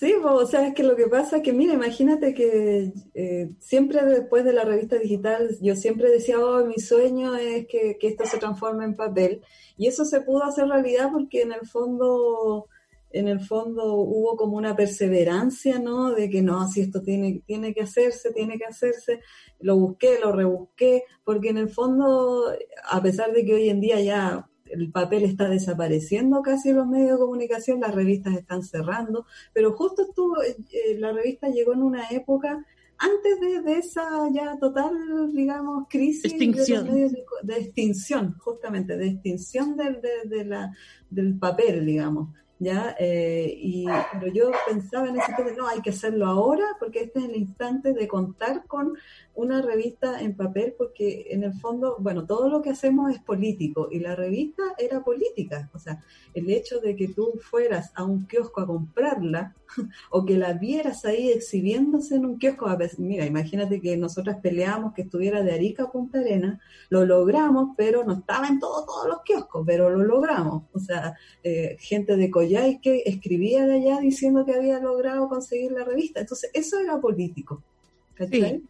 [0.00, 3.50] Sí, po, o sea, es que lo que pasa es que, mira, imagínate que eh,
[3.58, 8.24] siempre después de la revista digital, yo siempre decía, oh, mi sueño es que, esto
[8.24, 9.42] se transforme en papel.
[9.76, 12.66] Y eso se pudo hacer realidad porque en el fondo,
[13.10, 16.12] en el fondo hubo como una perseverancia, ¿no?
[16.12, 17.42] De que no, si esto tiene
[17.74, 19.20] que hacerse, tiene que hacerse.
[19.58, 22.50] Lo busqué, lo rebusqué, porque en el fondo,
[22.90, 26.86] a pesar de que hoy en día ya el papel está desapareciendo casi en los
[26.86, 31.72] medios de comunicación, las revistas están cerrando, pero justo estuvo, eh, eh, la revista llegó
[31.72, 32.64] en una época
[32.98, 34.92] antes de, de esa ya total,
[35.32, 36.84] digamos, crisis Extinción.
[36.84, 40.70] de, de, extinción, justamente, de extinción del, de, de la,
[41.08, 42.28] del papel, digamos.
[42.60, 42.94] ¿ya?
[43.00, 47.20] Eh, y, pero yo pensaba en ese tema, no, hay que hacerlo ahora porque este
[47.20, 48.92] es el instante de contar con
[49.34, 53.88] una revista en papel porque en el fondo, bueno, todo lo que hacemos es político
[53.90, 56.02] y la revista era política, o sea,
[56.34, 59.54] el hecho de que tú fueras a un kiosco a comprarla
[60.10, 62.66] o que la vieras ahí exhibiéndose en un kiosco,
[62.98, 68.04] mira, imagínate que nosotras peleamos que estuviera de Arica a Punta Arena, lo logramos, pero
[68.04, 72.30] no estaba en todo, todos los kioscos, pero lo logramos, o sea, eh, gente de
[72.30, 77.00] Coyhai que escribía de allá diciendo que había logrado conseguir la revista, entonces eso era
[77.00, 77.62] político.
[78.20, 78.58] ¿cachai?
[78.58, 78.69] Sí.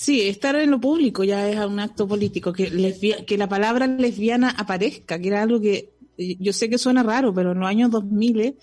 [0.00, 3.88] Sí, estar en lo público ya es un acto político, que, lesbia- que la palabra
[3.88, 7.68] lesbiana aparezca, que era algo que eh, yo sé que suena raro, pero en los
[7.68, 8.56] años 2000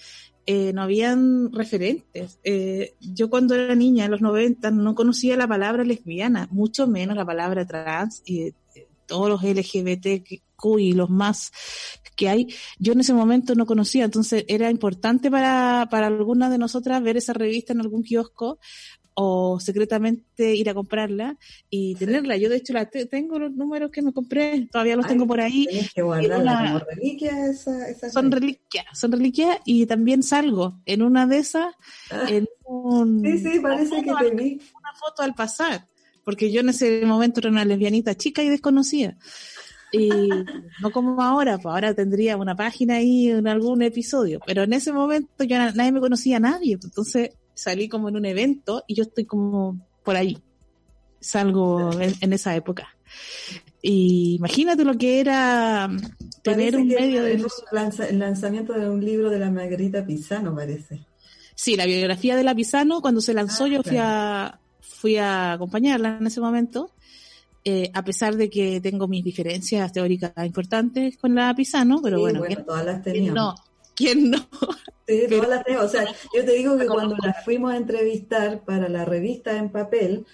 [0.45, 2.39] eh, no habían referentes.
[2.45, 7.17] Eh, yo cuando era niña, en los 90, no conocía la palabra lesbiana, mucho menos
[7.17, 8.53] la palabra trans y eh,
[9.05, 11.51] todos los LGBTQ y los más
[12.15, 12.47] que hay,
[12.79, 17.17] yo en ese momento no conocía, entonces era importante para, para algunas de nosotras ver
[17.17, 18.57] esa revista en algún kiosco
[19.15, 21.37] o secretamente ir a comprarla
[21.69, 22.37] y tenerla.
[22.37, 25.25] Yo de hecho la te- tengo los números que me compré, todavía los Ay, tengo
[25.27, 25.67] por ahí.
[25.93, 31.25] Que guardarla como reliquia esa, esa Son reliquias, son reliquias y también salgo en una
[31.27, 31.73] de esas,
[32.11, 34.53] Ah, en un, Sí, sí, parece que una te vi.
[34.77, 35.87] una foto al pasar,
[36.23, 39.17] porque yo en ese momento era una lesbianita chica y desconocida.
[39.91, 40.29] Y
[40.77, 44.91] no como ahora, pues ahora tendría una página ahí en algún episodio, pero en ese
[44.91, 48.83] momento yo na- nadie me conocía a nadie, pues, entonces salí como en un evento
[48.87, 50.37] y yo estoy como por ahí,
[51.19, 52.89] salgo en, en esa época.
[53.81, 55.87] Y imagínate lo que era
[56.43, 60.55] tener Parece un medio de lanza- el lanzamiento de un libro de la Margarita Pisano,
[60.55, 61.05] parece.
[61.53, 65.53] Sí, la biografía de la Pisano, cuando se lanzó, Ah, yo fui a, fui a
[65.53, 66.91] acompañarla en ese momento,
[67.63, 72.21] eh, a pesar de que tengo mis diferencias teóricas importantes con la Pisano, pero Sí,
[72.21, 73.33] bueno, bueno, ¿quién, todas las teníamos.
[73.33, 73.55] no?
[73.95, 74.37] ¿Quién no?
[75.07, 75.85] Sí, todas las tenemos.
[75.85, 76.05] O sea,
[76.35, 80.25] yo te digo que cuando las fuimos a entrevistar para la revista en papel,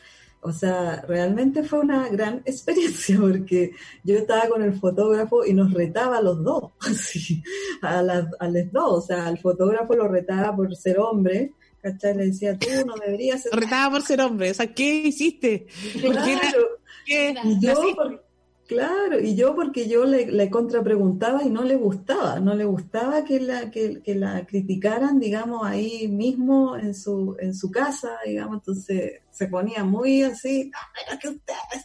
[0.44, 3.72] o sea, realmente fue una gran experiencia porque
[4.04, 7.44] yo estaba con el fotógrafo y nos retaba a los dos, así,
[7.82, 9.04] a, las, a los dos.
[9.04, 12.16] O sea, al fotógrafo lo retaba por ser hombre, ¿cachai?
[12.16, 13.52] Le decía, tú no deberías ser...
[13.54, 15.68] Retaba por ser hombre, o sea, ¿qué hiciste?
[16.02, 16.68] ¿Por qué, la- Claro,
[17.06, 18.24] qué qué yo, por-
[18.72, 23.42] claro, y yo porque yo le, contrapreguntaba y no le gustaba, no le gustaba que
[23.42, 29.24] la, que, que la criticaran, digamos, ahí mismo en su, en su casa, digamos, entonces
[29.30, 31.84] se ponía muy así, no, pero que ustedes,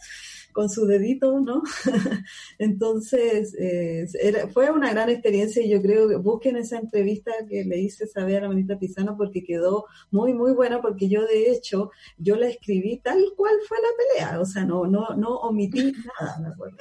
[0.57, 1.61] con su dedito, ¿no?
[2.57, 7.63] Entonces, eh, era- fue una gran experiencia y yo creo que busquen esa entrevista que
[7.63, 11.51] le hice saber a la ministra Pizano porque quedó muy, muy buena porque yo de
[11.51, 13.89] hecho, yo la escribí tal cual fue la
[14.25, 16.77] pelea, o sea, no, no, no omití nada, me acuerdo.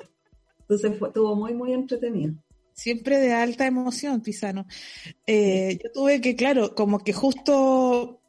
[0.60, 2.32] Entonces fue, estuvo muy, muy entretenido.
[2.72, 4.64] Siempre de alta emoción, Pisano.
[5.26, 8.22] Eh, yo tuve que, claro, como que justo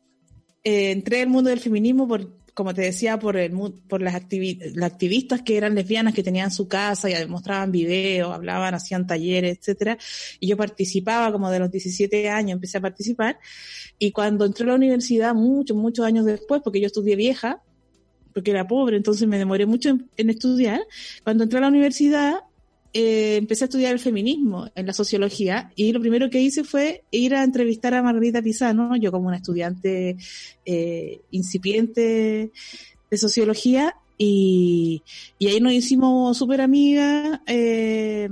[0.66, 3.52] eh, entré al mundo del feminismo por, como te decía, por el
[3.88, 8.34] por las, activi- las activistas que eran lesbianas que tenían su casa y mostraban videos,
[8.34, 9.96] hablaban, hacían talleres, etcétera.
[10.39, 13.38] Y yo participaba como de los 17 años, empecé a participar.
[14.00, 17.62] Y cuando entré a la universidad, muchos, muchos años después, porque yo estudié vieja,
[18.34, 20.82] porque era pobre, entonces me demoré mucho en estudiar.
[21.24, 22.39] Cuando entré a la universidad,
[22.93, 27.04] eh, empecé a estudiar el feminismo en la sociología y lo primero que hice fue
[27.12, 30.17] ir a entrevistar a Margarita Pisano, yo como una estudiante
[30.65, 32.52] eh, incipiente
[33.10, 35.04] de sociología y,
[35.38, 38.30] y ahí nos hicimos súper amigas eh,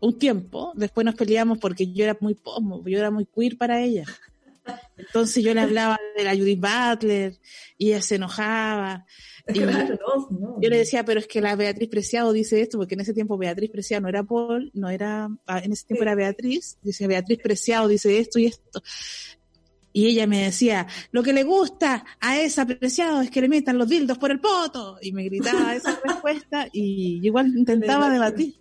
[0.00, 3.80] un tiempo, después nos peleamos porque yo era muy pomo, yo era muy queer para
[3.80, 4.04] ella.
[4.96, 7.38] Entonces yo le hablaba de la Judith Butler
[7.78, 9.04] y ella se enojaba.
[9.48, 10.56] Y- Claro, no, no.
[10.62, 13.36] yo le decía, pero es que la Beatriz Preciado dice esto, porque en ese tiempo
[13.36, 16.08] Beatriz Preciado no era Paul, no era, ah, en ese tiempo Sí.
[16.08, 18.82] era Beatriz, dice Beatriz Preciado dice esto y esto.
[19.92, 23.78] Y ella me decía, lo que le gusta a esa Preciado es que le metan
[23.78, 24.98] los dildos por el poto.
[25.00, 28.56] Y me gritaba esa respuesta y yo igual intentaba debatir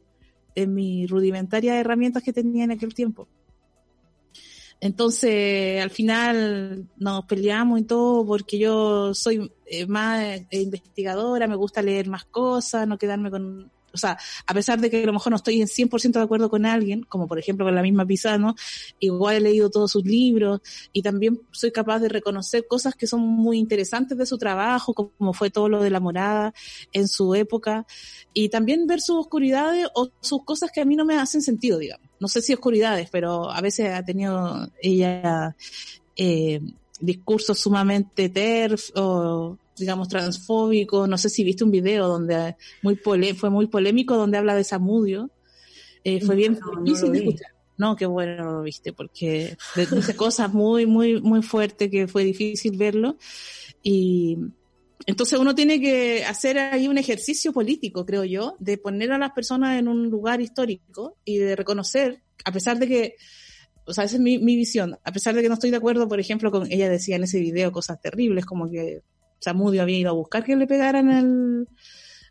[0.55, 3.27] en mi rudimentaria herramientas que tenía en aquel tiempo.
[4.83, 11.55] Entonces, al final nos peleamos y todo porque yo soy eh, más eh, investigadora, me
[11.55, 13.71] gusta leer más cosas, no quedarme con...
[13.93, 16.49] O sea, a pesar de que a lo mejor no estoy en 100% de acuerdo
[16.49, 18.55] con alguien, como por ejemplo con la misma Pisano,
[18.99, 20.59] igual he leído todos sus libros
[20.91, 25.31] y también soy capaz de reconocer cosas que son muy interesantes de su trabajo, como
[25.31, 26.53] fue todo lo de la morada
[26.91, 27.85] en su época,
[28.33, 31.77] y también ver sus oscuridades o sus cosas que a mí no me hacen sentido,
[31.77, 32.09] digamos.
[32.23, 35.55] No sé si oscuridades, pero a veces ha tenido ella
[36.15, 36.61] eh,
[37.01, 41.09] discursos sumamente terf o digamos transfóbicos.
[41.09, 44.63] No sé si viste un video donde muy pole- fue muy polémico donde habla de
[44.63, 45.29] Samudio.
[46.05, 47.25] Eh, fue bien No, no difícil de vi.
[47.27, 47.51] escuchar.
[47.77, 52.23] No, qué bueno no lo viste, porque dice cosas muy, muy, muy fuertes que fue
[52.23, 53.17] difícil verlo.
[53.81, 54.37] Y
[55.05, 59.31] entonces uno tiene que hacer ahí un ejercicio político, creo yo, de poner a las
[59.31, 63.15] personas en un lugar histórico y de reconocer, a pesar de que,
[63.85, 66.07] o sea, esa es mi, mi visión, a pesar de que no estoy de acuerdo,
[66.07, 69.01] por ejemplo, con ella decía en ese video cosas terribles, como que
[69.39, 71.67] Samudio había ido a buscar que le pegaran al,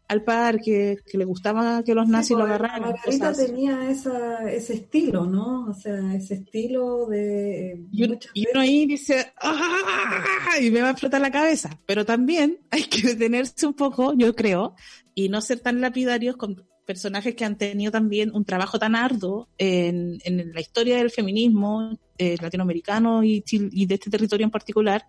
[0.08, 2.82] al parque, que le gustaba que los nazis Sí, lo agarraran.
[2.82, 5.66] Margarita tenía esa, ese estilo, ¿no?
[5.70, 7.86] O sea, ese estilo de...
[7.90, 10.58] Y uno, muchas y uno ahí dice, ¡ah!
[10.60, 11.78] y me va a explotar la cabeza.
[11.86, 14.74] Pero también hay que detenerse un poco, yo creo,
[15.14, 19.48] y no ser tan lapidarios con personajes que han tenido también un trabajo tan arduo
[19.56, 25.06] en, en la historia del feminismo eh, latinoamericano y, y de este territorio en particular,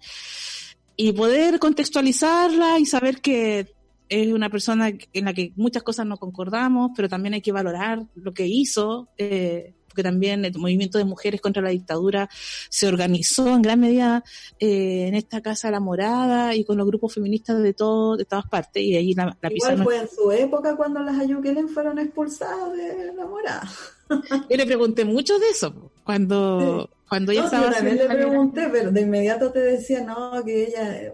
[0.96, 3.73] y poder contextualizarla y saber que
[4.10, 8.04] es una persona en la que muchas cosas no concordamos, pero también hay que valorar
[8.16, 12.28] lo que hizo, eh, porque también el movimiento de mujeres contra la dictadura
[12.70, 14.24] se organizó en gran medida
[14.60, 18.48] eh, en esta Casa La Morada y con los grupos feministas de todo, de todas
[18.48, 22.74] partes, y ahí la, la Igual fue en su época cuando las Ayuquelen fueron expulsadas
[22.74, 23.70] de la morada.
[24.50, 28.70] Yo le pregunté mucho de eso, cuando, cuando ella No, estaba yo también le pregunté,
[28.72, 31.14] pero de inmediato te decía, no, que ella,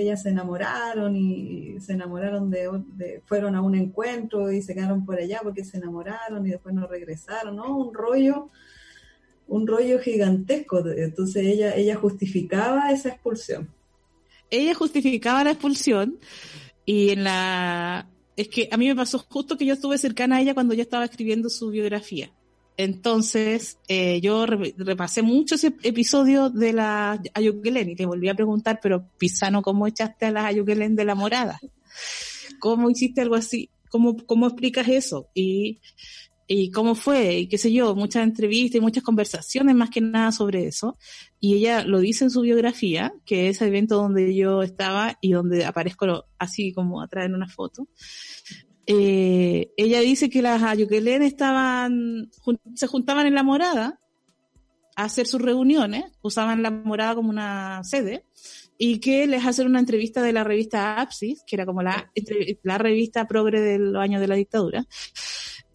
[0.00, 5.04] ellas se enamoraron y se enamoraron de, de- fueron a un encuentro y se quedaron
[5.04, 7.76] por allá porque se enamoraron y después no regresaron, ¿no?
[7.76, 8.50] Un rollo,
[9.48, 10.86] un rollo gigantesco.
[10.88, 13.68] Entonces ella, ella justificaba esa expulsión.
[14.50, 16.18] ella justificaba la expulsión
[16.84, 20.40] y en la es que a mí me pasó justo que yo estuve cercana a
[20.42, 22.30] ella cuando yo estaba escribiendo su biografía.
[22.76, 28.34] Entonces, eh, yo re- repasé mucho ese episodio de la Ayuquelen y le volví a
[28.34, 31.58] preguntar, pero Pisano, ¿cómo echaste a las Ayuquelen de la morada?
[32.58, 33.70] ¿Cómo hiciste algo así?
[33.88, 35.28] ¿Cómo, cómo explicas eso?
[35.34, 35.80] Y,
[36.46, 40.30] y cómo fue, y qué sé yo, muchas entrevistas y muchas conversaciones más que nada
[40.32, 40.98] sobre eso.
[41.40, 45.32] Y ella lo dice en su biografía, que es el evento donde yo estaba y
[45.32, 47.88] donde aparezco así como atrás en una foto.
[48.86, 52.30] Eh, ella dice que las Ayuquelen estaban,
[52.74, 53.98] se juntaban en la morada
[54.94, 58.24] a hacer sus reuniones, usaban la morada como una sede,
[58.78, 62.10] y que les hacen una entrevista de la revista Apsis, que era como la,
[62.62, 64.86] la revista progre de los años de la dictadura.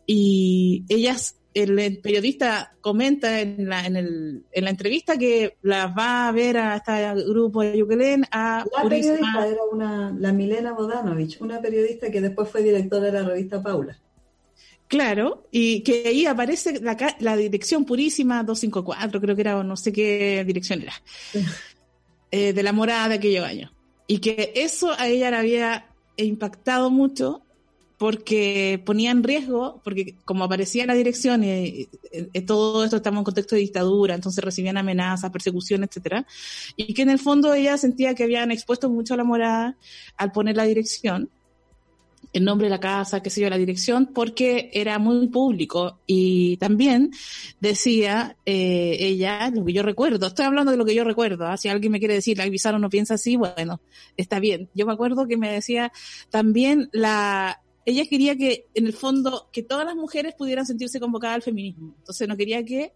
[0.06, 5.96] Y ellas, el, el periodista comenta en la, en, el, en la entrevista que las
[5.96, 10.74] va a ver a este grupo de Yukelén, a La periodista era una, la Milena
[10.74, 13.98] Bodanovich, una periodista que después fue directora de la revista Paula.
[14.88, 19.78] Claro, y que ahí aparece la, la dirección purísima 254, creo que era, o no
[19.78, 20.94] sé qué dirección era,
[22.32, 23.72] eh, de la morada de aquellos años.
[24.08, 25.86] Y que eso a ella le había
[26.18, 27.42] impactado mucho
[28.02, 31.88] porque ponía en riesgo, porque como aparecía la dirección, y,
[32.48, 36.26] todo esto estamos en contexto de dictadura, entonces recibían amenazas, persecución, etcétera,
[36.76, 39.78] y que en el fondo ella sentía que habían expuesto mucho a la morada
[40.18, 41.30] al poner la dirección
[42.34, 46.00] el nombre de la casa, qué sé yo, la dirección, porque era muy público.
[46.08, 47.12] Y también
[47.60, 51.58] decía eh, ella, lo que yo recuerdo, estoy hablando de lo que yo recuerdo, ¿ah?
[51.58, 53.82] si alguien me quiere decir, la Pizarro no piensa así, bueno,
[54.18, 54.70] está bien.
[54.74, 55.92] Yo me acuerdo que me decía
[56.30, 57.61] también la...
[57.86, 61.96] Ella quería que, en el fondo, que todas las mujeres pudieran sentirse convocadas al feminismo.
[61.98, 62.94] Entonces no quería que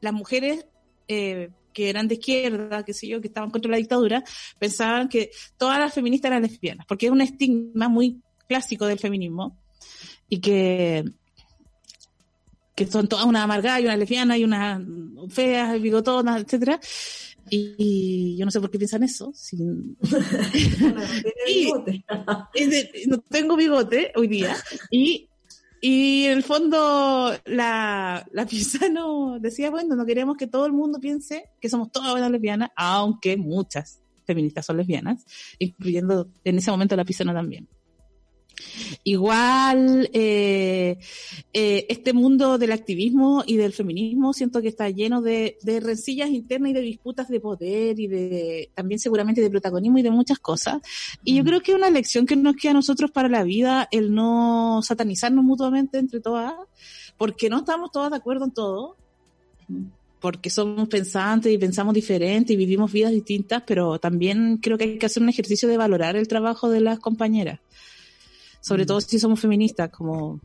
[0.00, 0.66] las mujeres
[1.08, 4.22] eh, que eran de izquierda, qué sé yo, que estaban contra la dictadura,
[4.58, 9.56] pensaban que todas las feministas eran lesbianas, porque es un estigma muy clásico del feminismo
[10.28, 11.04] y que
[12.80, 14.82] que son todas una amargada y una lesbiana y una
[15.28, 16.80] fea, bigotonas, etcétera.
[17.48, 19.32] Y, y yo no sé por qué piensan eso.
[21.46, 21.72] Y-
[23.08, 24.56] no tengo bigote hoy día.
[24.90, 25.28] Y,
[25.80, 31.00] y en el fondo la, la Pisano decía, bueno, no queremos que todo el mundo
[31.00, 35.24] piense que somos todas buenas lesbianas, aunque muchas feministas son lesbianas,
[35.58, 37.68] incluyendo en ese momento la Pisano también.
[39.02, 40.98] Igual, eh,
[41.54, 46.28] eh, este mundo del activismo y del feminismo siento que está lleno de, de rencillas
[46.28, 50.38] internas y de disputas de poder y de también seguramente de protagonismo y de muchas
[50.38, 50.82] cosas.
[51.24, 53.88] Y yo creo que es una lección que nos queda a nosotros para la vida
[53.90, 56.52] el no satanizarnos mutuamente entre todas,
[57.16, 58.96] porque no estamos todas de acuerdo en todo,
[60.20, 64.98] porque somos pensantes y pensamos diferente y vivimos vidas distintas, pero también creo que hay
[64.98, 67.60] que hacer un ejercicio de valorar el trabajo de las compañeras
[68.60, 68.86] sobre Mm.
[68.86, 70.40] todo si somos feministas, como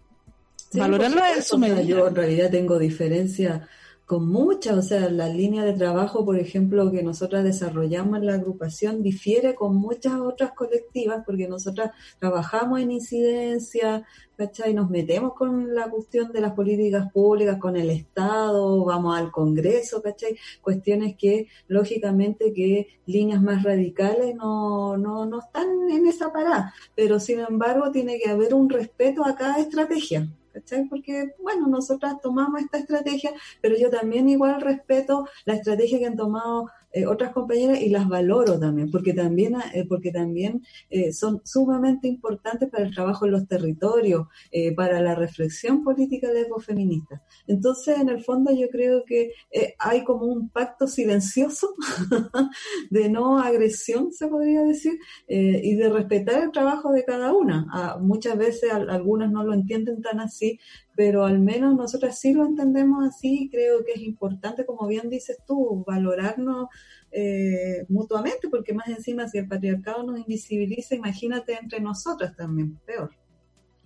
[0.72, 1.82] Sí, valorarlo en su medida.
[1.84, 3.68] Yo en realidad tengo diferencia
[4.06, 8.36] con muchas, o sea, la línea de trabajo, por ejemplo, que nosotras desarrollamos en la
[8.36, 14.06] agrupación difiere con muchas otras colectivas porque nosotras trabajamos en incidencia,
[14.38, 14.76] ¿cachai?
[14.76, 20.04] Nos metemos con la cuestión de las políticas públicas, con el Estado, vamos al Congreso,
[20.04, 20.38] ¿cachai?
[20.62, 27.20] Cuestiones que, lógicamente, que líneas más radicales no, no, no están en esa parada, pero
[27.20, 30.28] sin embargo tiene que haber un respeto a cada estrategia.
[30.56, 30.88] ¿Cachai?
[30.88, 36.16] Porque, bueno, nosotras tomamos esta estrategia, pero yo también igual respeto la estrategia que han
[36.16, 41.42] tomado eh, otras compañeras y las valoro también, porque también, eh, porque también eh, son
[41.44, 44.28] sumamente importantes para el trabajo en los territorios,
[44.76, 47.22] para la reflexión política de feministas.
[47.48, 49.32] Entonces, en el fondo, yo creo que
[49.80, 51.76] hay como un pacto silencioso
[52.90, 54.94] de no agresión, se podría decir,
[55.28, 57.68] y de respetar el trabajo de cada una.
[57.72, 60.60] Ah, muchas veces al- algunas no lo entienden tan así,
[60.96, 65.10] pero al menos nosotras sí lo entendemos así y creo que es importante, como bien
[65.10, 66.70] dices tú, valorarnos
[67.12, 73.12] eh, mutuamente, porque más encima si el patriarcado nos invisibiliza, imagínate entre nosotras también, peor.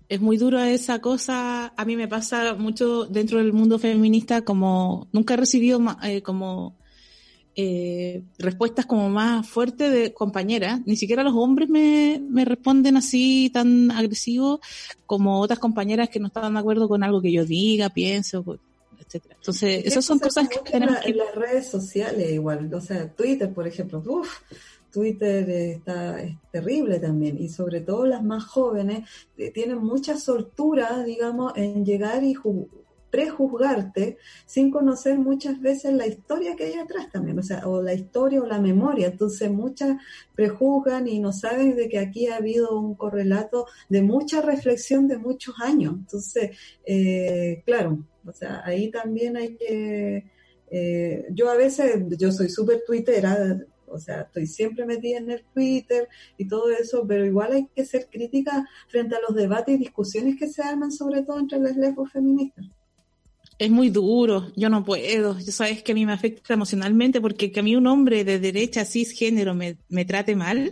[0.07, 1.74] es muy duro esa cosa.
[1.76, 6.78] A mí me pasa mucho dentro del mundo feminista, como nunca he recibido eh, como
[7.62, 10.80] eh, respuestas como más fuertes de compañeras.
[10.86, 14.60] Ni siquiera los hombres me, me responden así tan agresivos
[15.05, 18.45] como otras compañeras que no estaban de acuerdo con algo que yo diga, pienso,
[18.97, 19.36] etcétera.
[19.36, 22.80] Entonces, esas son cosas que en tenemos la- que en las redes sociales igual, o
[22.82, 24.30] sea, Twitter, por ejemplo, uf,
[24.91, 29.07] Twitter está es terrible también y sobre todo las más jóvenes
[29.38, 32.34] eh, tienen mucha soltura, digamos, en llegar y
[33.10, 37.93] prejuzgarte sin conocer muchas veces la historia que hay atrás también, o sea, o la
[37.93, 39.07] historia o la memoria.
[39.07, 39.97] Entonces muchas
[40.36, 45.18] prejuzgan y no saben de que aquí ha habido un correlato de mucha reflexión de
[45.18, 45.95] muchos años.
[45.97, 50.32] Entonces, eh, claro, o sea, ahí también hay que...
[50.70, 53.60] eh, yo a veces, yo soy súper tuitera,
[53.91, 56.07] o sea, estoy siempre metida en el Twitter
[56.38, 60.38] y todo eso, pero igual hay que ser crítica frente a los debates y discusiones
[60.38, 62.66] que se arman, sobre todo entre las lesbos feministas.
[63.60, 65.38] Es muy duro, yo no puedo.
[65.38, 68.39] Yo sabes que a mí me afecta emocionalmente porque que a mí un hombre de
[68.39, 70.72] derecha cisgénero me, me trate mal,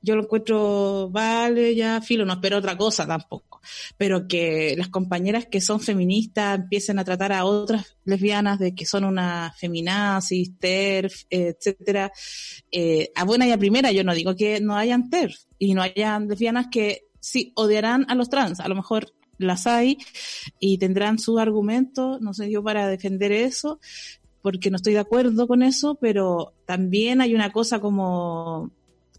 [0.00, 3.60] yo lo encuentro, vale, ya filo, no espero otra cosa tampoco.
[3.96, 8.86] pero que las compañeras que son feministas empiecen a tratar a otras lesbianas de que
[8.86, 12.12] son una feminazis, TERF, etcétera,
[12.70, 15.82] eh, a buena y a primera, yo no digo que no hayan TERF y no
[15.82, 19.98] hayan lesbianas que sí odiarán a los trans, a lo mejor las hay
[20.58, 23.80] y tendrán sus argumentos, no sé yo para defender eso,
[24.42, 28.70] porque no estoy de acuerdo con eso, pero también hay una cosa como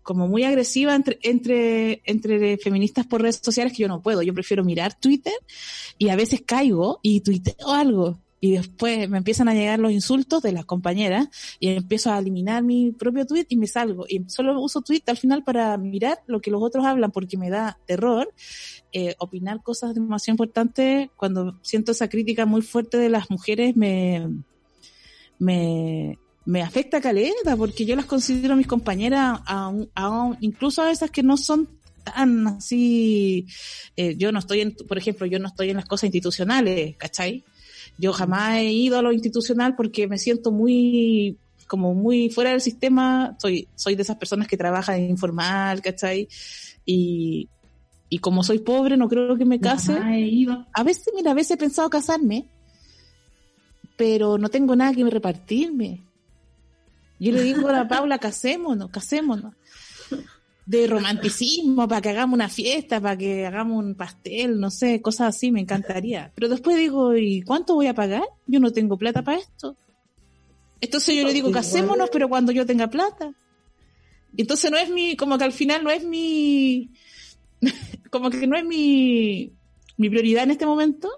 [0.05, 4.22] como muy agresiva entre, entre, entre feministas por redes sociales que yo no puedo.
[4.22, 5.34] Yo prefiero mirar Twitter
[5.97, 8.20] y a veces caigo y tuiteo algo.
[8.39, 11.29] Y después me empiezan a llegar los insultos de las compañeras
[11.59, 14.05] y empiezo a eliminar mi propio tweet y me salgo.
[14.07, 17.49] Y solo uso Twitter al final para mirar lo que los otros hablan porque me
[17.49, 18.31] da terror
[18.91, 24.27] eh, opinar cosas demasiado importantes cuando siento esa crítica muy fuerte de las mujeres me,
[25.39, 29.39] me, me afecta caleta porque yo las considero mis compañeras,
[30.39, 31.67] incluso a esas que no son
[32.03, 33.47] tan así,
[33.97, 37.43] eh, yo no estoy en, por ejemplo, yo no estoy en las cosas institucionales, ¿cachai?
[37.97, 41.37] Yo jamás he ido a lo institucional porque me siento muy,
[41.67, 46.27] como muy fuera del sistema, soy, soy de esas personas que trabajan en informal, ¿cachai?
[46.85, 47.49] Y,
[48.09, 49.93] y como soy pobre, no creo que me case.
[50.73, 52.45] A veces, mira, a veces he pensado casarme,
[53.95, 56.01] pero no tengo nada que repartirme.
[57.19, 59.53] Yo le digo a la Paula, casémonos, casémonos.
[60.66, 65.36] De romanticismo, para que hagamos una fiesta, para que hagamos un pastel, no sé, cosas
[65.36, 66.32] así, me encantaría.
[66.34, 68.24] Pero después digo, ¿y cuánto voy a pagar?
[68.47, 69.76] Yo no tengo plata para esto.
[70.82, 73.32] Entonces yo le digo, casémonos, pero cuando yo tenga plata.
[74.36, 76.89] Entonces no es mi, como que al final no es mi,
[78.09, 79.51] como que no es mi,
[79.97, 81.09] mi prioridad en este momento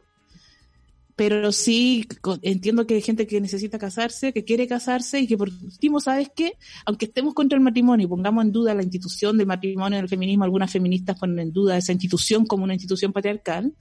[1.18, 2.07] pero sí
[2.43, 6.30] entiendo que hay gente que necesita casarse, que quiere casarse y que por último, ¿sabes
[6.34, 6.53] qué?
[6.86, 10.09] Aunque estemos contra el matrimonio y pongamos en duda la institución del matrimonio en el
[10.09, 13.74] feminismo, algunas feministas ponen en duda esa institución como una institución patriarcal,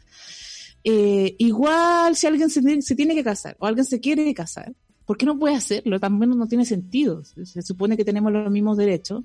[0.83, 2.63] eh, igual si alguien se,
[2.95, 4.73] tiene que casar o alguien se quiere casar,
[5.05, 6.01] ¿por qué no puede hacerlo?
[6.01, 7.23] También no tiene sentido.
[7.23, 9.25] Se, supone que tenemos los mismos derechos.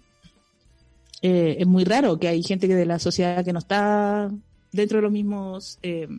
[1.21, 4.29] Eh, es muy raro que hay gente que de la sociedad que no está
[4.73, 5.79] dentro de los mismos...
[5.81, 6.09] Eh,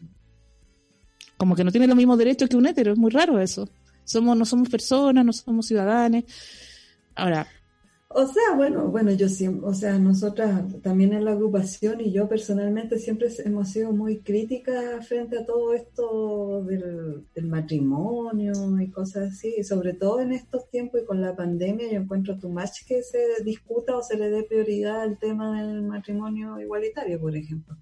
[1.43, 3.69] como que no tiene los mismos derechos que un hétero, es muy raro eso.
[4.05, 6.23] Somos, no somos personas, no somos ciudadanos.
[7.17, 7.49] Ahora.
[8.07, 12.29] O sea, bueno, bueno, yo siempre, o sea, nosotras también en la agrupación y yo
[12.29, 19.53] personalmente siempre hemos sido muy críticas frente a todo esto del, matrimonio y cosas así,
[19.59, 23.03] y sobre todo en estos tiempos y con la pandemia yo encuentro tu más que
[23.03, 27.77] se discuta o se le dé prioridad al tema del matrimonio igualitario, por ejemplo.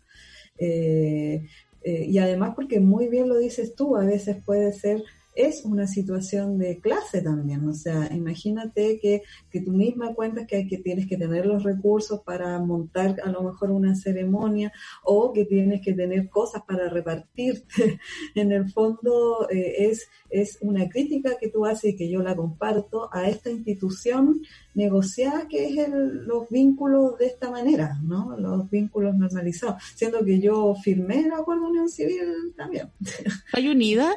[0.56, 1.46] Eh,
[1.83, 5.03] eh, y además porque muy bien lo dices tú, a veces puede ser
[5.35, 7.68] es una situación de clase también.
[7.68, 12.20] O sea, imagínate que, que tú misma cuentas que, que tienes que tener los recursos
[12.20, 14.72] para montar a lo mejor una ceremonia
[15.05, 17.99] o que tienes que tener cosas para repartirte.
[18.35, 22.37] en el fondo eh, es, es una crítica que tú haces y que yo la
[22.37, 24.41] comparto a esta institución
[24.74, 28.37] negociada que es el, los vínculos de esta manera, ¿no?
[28.39, 29.83] Los vínculos normalizados.
[29.95, 32.91] Siendo que yo firmé el acuerdo de unión civil también.
[33.53, 34.16] ¿Hay unida?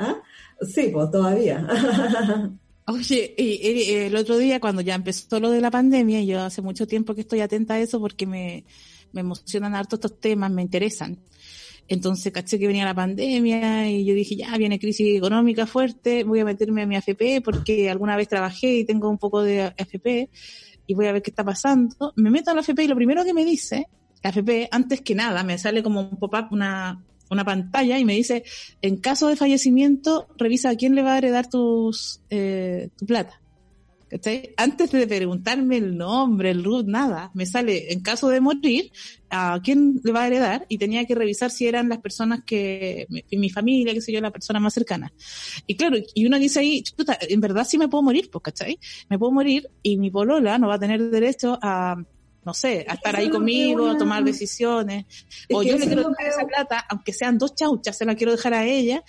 [0.00, 0.16] ¿Ah?
[0.62, 1.66] Sí, pues todavía.
[2.86, 6.86] Oye, y, el otro día cuando ya empezó lo de la pandemia, yo hace mucho
[6.86, 8.64] tiempo que estoy atenta a eso porque me,
[9.12, 11.18] me emocionan harto estos temas, me interesan.
[11.86, 16.40] Entonces caché que venía la pandemia y yo dije, ya viene crisis económica fuerte, voy
[16.40, 20.30] a meterme a mi AFP porque alguna vez trabajé y tengo un poco de AFP
[20.86, 22.12] y voy a ver qué está pasando.
[22.16, 23.86] Me meto a la AFP y lo primero que me dice,
[24.22, 28.14] la AFP, antes que nada, me sale como un pop-up, una, una pantalla y me
[28.14, 28.44] dice,
[28.82, 33.40] en caso de fallecimiento, revisa a quién le va a heredar tus, eh, tu plata.
[34.56, 38.90] Antes de preguntarme el nombre, el root, nada, me sale, en caso de morir,
[39.30, 43.06] a quién le va a heredar y tenía que revisar si eran las personas que,
[43.08, 45.12] mi, mi familia, qué sé yo, la persona más cercana.
[45.68, 46.82] Y claro, y uno dice ahí,
[47.28, 48.80] en verdad sí me puedo morir, pues, ¿cachai?
[49.08, 52.02] Me puedo morir y mi polola no va a tener derecho a
[52.44, 55.04] no sé, a estar ahí conmigo, a tomar decisiones.
[55.52, 58.54] o yo le quiero dejar esa plata, aunque sean dos chauchas, se la quiero dejar
[58.54, 59.04] a ella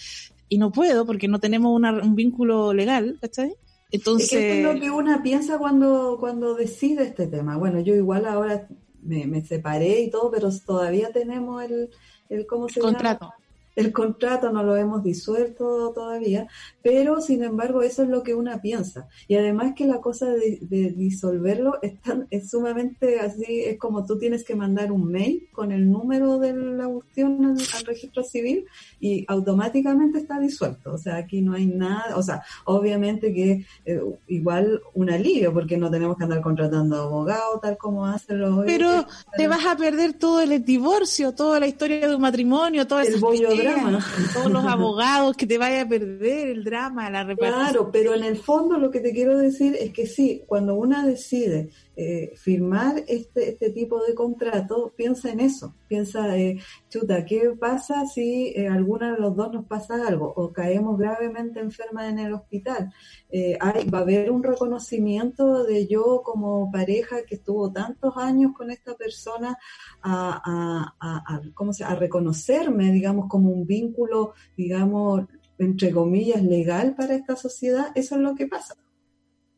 [0.49, 3.55] y no puedo porque no tenemos un vínculo legal, ¿cachai?
[3.91, 4.33] Entonces...
[4.33, 7.57] Es, lo que una piensa cuando, cuando decide este tema.
[7.57, 8.67] Bueno, yo igual ahora
[9.01, 11.89] me, separé y todo, pero todavía tenemos el,
[12.29, 13.33] el ¿cómo se contrato.
[13.75, 16.47] El contrato, no lo hemos disuelto todavía,
[16.81, 19.07] pero sin embargo eso es lo que una piensa.
[19.27, 24.05] Y además que la cosa de, de disolverlo es, tan, es sumamente así, es como
[24.05, 28.23] tú tienes que mandar un mail con el número de la cuestión al, al registro
[28.23, 28.65] civil
[28.99, 30.93] y automáticamente está disuelto.
[30.93, 35.77] O sea, aquí no hay nada, o sea, obviamente que eh, igual un alivio porque
[35.77, 38.65] no tenemos que andar contratando abogados tal como hacen los...
[38.65, 39.05] Pero
[39.37, 43.19] te vas a perder todo el divorcio, toda la historia de un matrimonio, todas El
[43.63, 47.63] peleas, todos los abogados que te vaya a perder, el drama, la repartición.
[47.63, 51.05] Claro, pero en el fondo lo que te quiero decir es que sí, cuando una
[51.05, 51.69] decide
[52.01, 58.05] eh, firmar este, este tipo de contrato, piensa en eso, piensa, eh, chuta, ¿qué pasa
[58.05, 62.33] si eh, alguna de los dos nos pasa algo o caemos gravemente enferma en el
[62.33, 62.91] hospital?
[63.29, 68.53] Eh, hay, va a haber un reconocimiento de yo como pareja que estuvo tantos años
[68.57, 69.57] con esta persona
[70.01, 75.27] a, a, a, ¿cómo se, a reconocerme, digamos, como un vínculo, digamos,
[75.57, 78.75] entre comillas, legal para esta sociedad, eso es lo que pasa.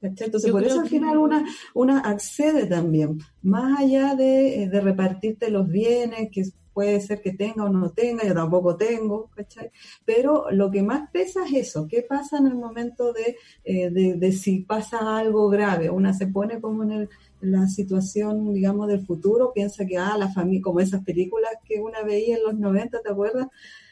[0.03, 0.25] ¿Cachai?
[0.27, 4.69] Entonces, Yo por eso al que- final una, una accede también, más allá de, eh,
[4.69, 6.43] de repartirte los bienes, que
[6.73, 9.69] puede ser que tenga o no tenga, yo tampoco tengo, ¿cachai?
[10.05, 14.15] Pero lo que más pesa es eso, ¿qué pasa en el momento de, eh, de,
[14.15, 15.91] de si pasa algo grave?
[15.91, 17.09] Una se pone como en el,
[17.43, 22.01] la situación, digamos, del futuro, piensa que, ah, la familia, como esas películas que una
[22.03, 23.47] veía en los 90, ¿te acuerdas?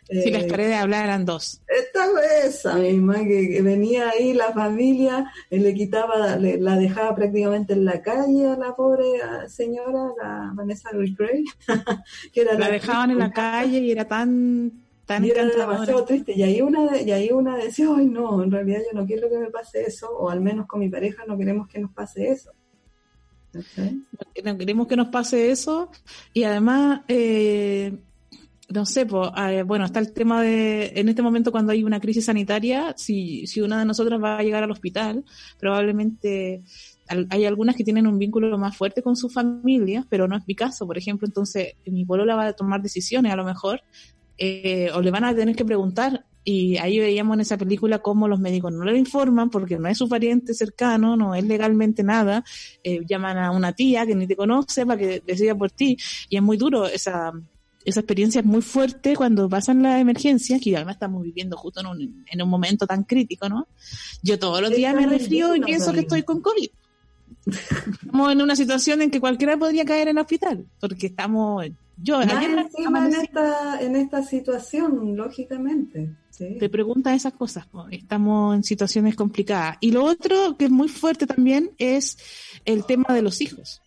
[0.08, 1.62] Si las Eh, paredes hablaran dos.
[1.68, 6.76] esta vez esa misma que, que venía ahí la familia, eh, le quitaba, le- la
[6.78, 11.46] dejaba prácticamente en la calle a la pobre ah, señora, la Vanessa Gray,
[12.34, 14.72] que era La dejaban en la calle y era tan,
[15.06, 16.34] tan y era demasiado triste.
[16.36, 19.30] Y ahí una de- y ahí una decía, ay no, en realidad yo no quiero
[19.30, 22.30] que me pase eso, o al menos con mi pareja no queremos que nos pase
[22.30, 22.52] eso.
[23.54, 25.92] No queremos que nos pase eso.
[26.34, 27.98] Y además eh,
[28.70, 32.26] no sé eh, bueno está el tema de en este momento cuando hay una crisis
[32.26, 35.26] sanitaria si si una de nosotras va a llegar al hospital
[35.60, 36.62] probablemente
[37.30, 40.56] hay algunas que tienen un vínculo más fuerte con su familia pero no es mi
[40.56, 41.28] caso por ejemplo.
[41.28, 43.82] Entonces mi la va a tomar decisiones a lo mejor
[44.38, 48.28] eh, o le van a tener que preguntar y ahí veíamos en esa película cómo
[48.28, 52.44] los médicos no le informan porque no es su pariente cercano, no es legalmente nada,
[52.84, 55.98] eh, llaman a una tía que ni te conoce para que decida por ti
[56.30, 57.34] y es muy duro esa
[57.86, 61.88] esa experiencia es muy fuerte cuando pasan las emergencias, que además estamos viviendo justo en
[61.88, 63.68] un, en un momento tan crítico, ¿no?
[64.22, 66.70] Yo todos los días me resfrío y pienso que estoy con COVID.
[67.46, 71.66] Estamos en una situación en que cualquiera podría caer en el hospital, porque estamos...
[72.04, 76.10] Yo Más encima en esta, en esta situación, lógicamente.
[76.48, 76.58] ¿Sí?
[76.60, 77.68] te preguntan esas cosas.
[77.92, 79.78] Estamos en situaciones complicadas.
[79.80, 82.18] Y lo otro que es muy fuerte también es
[82.66, 83.82] el tema de los hijos.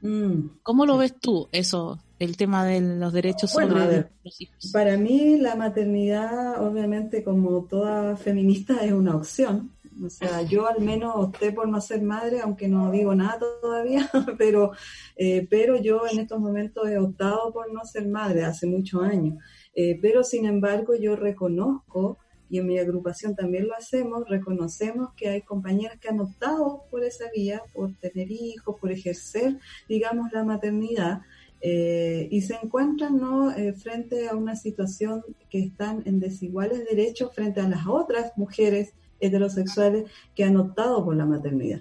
[0.00, 0.58] Mm.
[0.62, 4.12] ¿Cómo lo ves tú, eso, el tema de los derechos Bueno, sobre ver.
[4.24, 4.70] los hijos?
[4.72, 9.70] Para mí la maternidad, obviamente, como toda feminista, es una opción.
[10.04, 14.10] O sea, yo al menos opté por no ser madre, aunque no digo nada todavía,
[14.38, 14.72] pero,
[15.16, 19.38] eh, pero yo en estos momentos he optado por no ser madre hace muchos años.
[19.76, 22.18] Eh, pero sin embargo, yo reconozco,
[22.48, 27.04] y en mi agrupación también lo hacemos, reconocemos que hay compañeras que han optado por
[27.04, 29.58] esa vía, por tener hijos, por ejercer,
[29.88, 31.20] digamos, la maternidad,
[31.60, 33.50] eh, y se encuentran ¿no?
[33.50, 38.92] eh, frente a una situación que están en desiguales derechos frente a las otras mujeres
[39.20, 41.80] heterosexuales que han optado por la maternidad.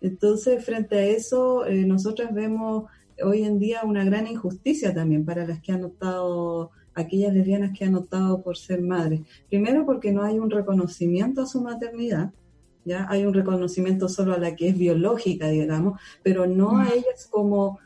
[0.00, 2.84] Entonces, frente a eso, eh, nosotras vemos
[3.22, 6.70] hoy en día una gran injusticia también para las que han optado,
[7.00, 9.20] aquellas lesbianas que han optado por ser madres.
[9.48, 12.32] Primero porque no hay un reconocimiento a su maternidad,
[12.84, 17.28] ya hay un reconocimiento solo a la que es biológica, digamos, pero no a ellas
[17.30, 17.78] como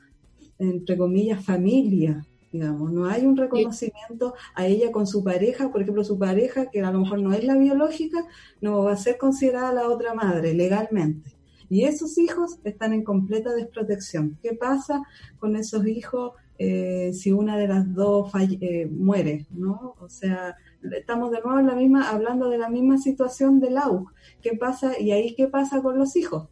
[0.58, 2.92] entre comillas, familia, digamos.
[2.92, 6.90] No hay un reconocimiento a ella con su pareja, por ejemplo, su pareja, que a
[6.90, 8.24] lo mejor no es la biológica,
[8.60, 11.36] no va a ser considerada la otra madre legalmente.
[11.68, 14.38] Y esos hijos están en completa desprotección.
[14.42, 15.02] ¿Qué pasa
[15.38, 18.30] con esos hijos eh, si una de las dos
[18.60, 19.46] eh, muere?
[19.50, 19.94] ¿no?
[20.00, 20.56] O sea,
[20.96, 24.06] estamos de nuevo en la misma, hablando de la misma situación del AU.
[24.40, 24.98] ¿Qué pasa?
[24.98, 26.48] ¿Y ahí qué pasa con los hijos?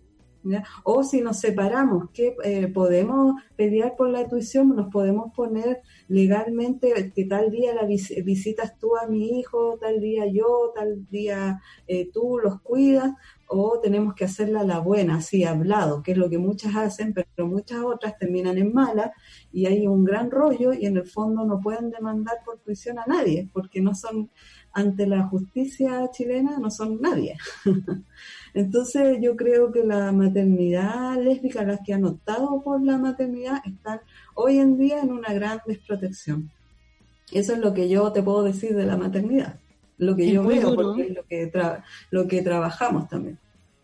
[0.84, 7.12] O si nos separamos, que eh, podemos pelear por la tuición, nos podemos poner legalmente
[7.14, 11.61] que tal día la vis- visitas tú a mi hijo, tal día yo, tal día
[11.86, 13.12] eh, tú los cuidas,
[13.53, 17.48] o tenemos que hacerla la buena, así hablado, que es lo que muchas hacen, pero
[17.48, 19.12] muchas otras terminan en mala
[19.53, 23.07] y hay un gran rollo y en el fondo no pueden demandar por tuición a
[23.09, 24.30] nadie, porque no son,
[24.72, 27.36] ante la justicia chilena, no son nadie.
[28.55, 34.01] Entonces yo creo que la maternidad lésbica, las que han optado por la maternidad, están
[34.34, 36.53] hoy en día en una gran desprotección.
[37.32, 39.59] Eso es lo que yo te puedo decir de la maternidad,
[40.01, 40.82] lo que Es yo veo, duro.
[40.88, 43.38] porque es lo que, tra- lo que trabajamos también.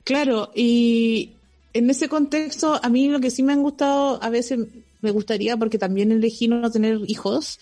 [0.05, 1.31] Claro, y
[1.73, 4.59] en ese contexto, a mí lo que sí me han gustado, a veces
[5.03, 7.59] me gustaría, porque también elegí no tener hijos,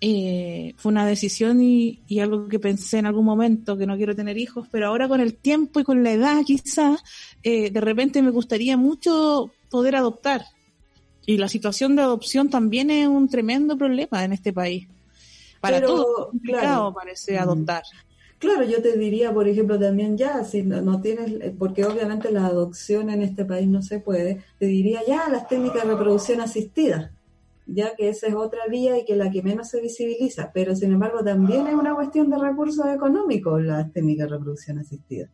[0.00, 4.14] eh, fue una decisión y, y algo que pensé en algún momento, que no quiero
[4.14, 7.02] tener hijos, pero ahora con el tiempo y con la edad quizás,
[7.42, 10.42] eh, de repente me gustaría mucho poder adoptar.
[11.26, 14.86] Y la situación de adopción también es un tremendo problema en este país.
[15.64, 16.94] Para Pero, complicado, claro.
[16.94, 17.38] parece, Mm.
[17.42, 17.82] adoptar.
[18.38, 22.30] Claro, yo te diría, por ejemplo, también ya, si no, no tienes, eh, porque obviamente
[22.30, 26.40] la adopción en este país no se puede, te diría ya las técnicas de reproducción
[26.42, 27.12] asistida,
[27.66, 30.92] ya que esa es otra vía y que la que menos se visibiliza, pero sin
[30.92, 35.30] embargo también es una cuestión de recursos económicos las técnicas de reproducción asistida.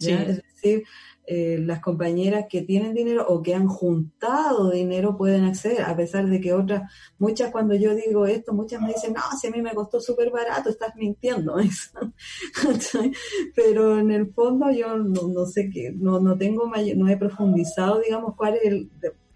[0.00, 0.84] Es decir,
[1.26, 6.26] eh, las compañeras que tienen dinero o que han juntado dinero pueden acceder, a pesar
[6.26, 9.62] de que otras, muchas cuando yo digo esto, muchas me dicen, no, si a mí
[9.62, 11.56] me costó súper barato, estás mintiendo.
[13.54, 18.00] Pero en el fondo yo no, no sé qué, no, no tengo no he profundizado,
[18.00, 18.90] digamos, cuál es el,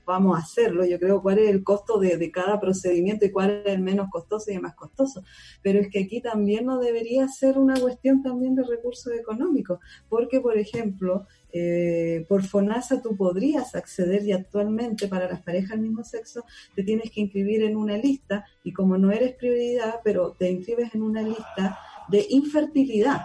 [0.06, 3.72] vamos a hacerlo, yo creo cuál es el costo de, cada procedimiento y cuál es
[3.72, 5.22] el menos costoso y el más costoso.
[5.62, 9.78] Pero es que aquí también no debería ser una cuestión también de recursos económicos,
[10.08, 15.80] porque, por ejemplo, eh, por FONASA tú podrías acceder y actualmente para las parejas del
[15.80, 16.44] mismo sexo
[16.74, 20.94] te tienes que inscribir en una lista y como no eres prioridad, pero te inscribes
[20.94, 21.78] en una lista
[22.08, 23.22] de infertilidad.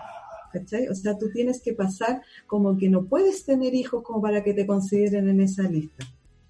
[0.51, 0.87] ¿cachai?
[0.87, 4.53] O sea, tú tienes que pasar como que no puedes tener hijos como para que
[4.53, 6.05] te consideren en esa lista.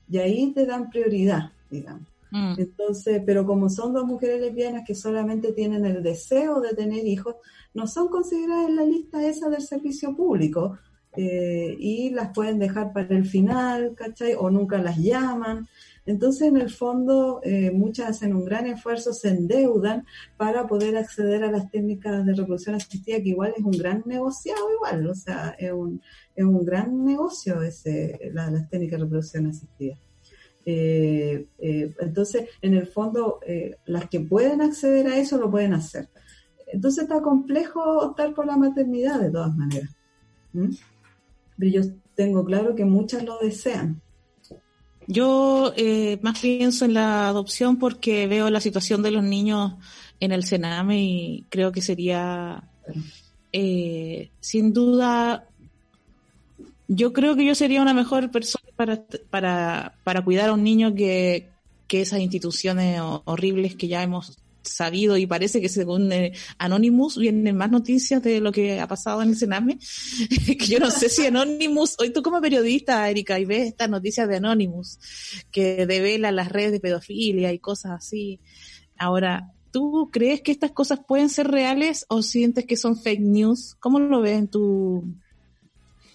[0.09, 2.07] Y ahí te dan prioridad, digamos.
[2.31, 2.55] Mm.
[2.57, 7.35] Entonces, pero como son dos mujeres lesbianas que solamente tienen el deseo de tener hijos,
[7.73, 10.77] no son consideradas en la lista esa del servicio público
[11.15, 14.35] eh, y las pueden dejar para el final, ¿cachai?
[14.37, 15.67] O nunca las llaman.
[16.05, 20.05] Entonces, en el fondo, eh, muchas hacen un gran esfuerzo, se endeudan
[20.37, 24.59] para poder acceder a las técnicas de reproducción asistida, que igual es un gran negociado,
[24.73, 26.01] igual, o sea, es un,
[26.35, 29.95] es un gran negocio ese, la- las técnicas de reproducción asistida.
[30.65, 33.39] Eh, eh, entonces, en el fondo,
[33.85, 36.09] las que pueden acceder a eso lo pueden hacer.
[36.71, 39.89] Entonces está complejo optar por la maternidad de todas maneras.
[41.57, 41.81] Pero yo
[42.15, 44.01] tengo claro que muchas lo desean.
[45.11, 49.73] Yo eh, más pienso en la adopción porque veo la situación de los niños
[50.19, 52.63] en el Sename y creo que sería,
[53.51, 55.47] eh, sin duda,
[56.87, 60.93] yo creo que yo sería una mejor persona para, para, para cuidar a un niño
[60.93, 61.49] que,
[61.87, 64.37] que esas instituciones ho- horribles que ya hemos
[64.69, 69.21] sabido y parece que según eh, Anonymous vienen más noticias de lo que ha pasado
[69.21, 69.79] en el Sename,
[70.59, 74.27] que yo no sé si Anonymous, hoy tú como periodista, Erika, y ves estas noticias
[74.27, 74.99] de Anonymous,
[75.51, 78.39] que devela las redes de pedofilia y cosas así.
[78.97, 83.75] Ahora, ¿tú crees que estas cosas pueden ser reales o sientes que son fake news?
[83.79, 85.03] ¿Cómo lo ves en tu...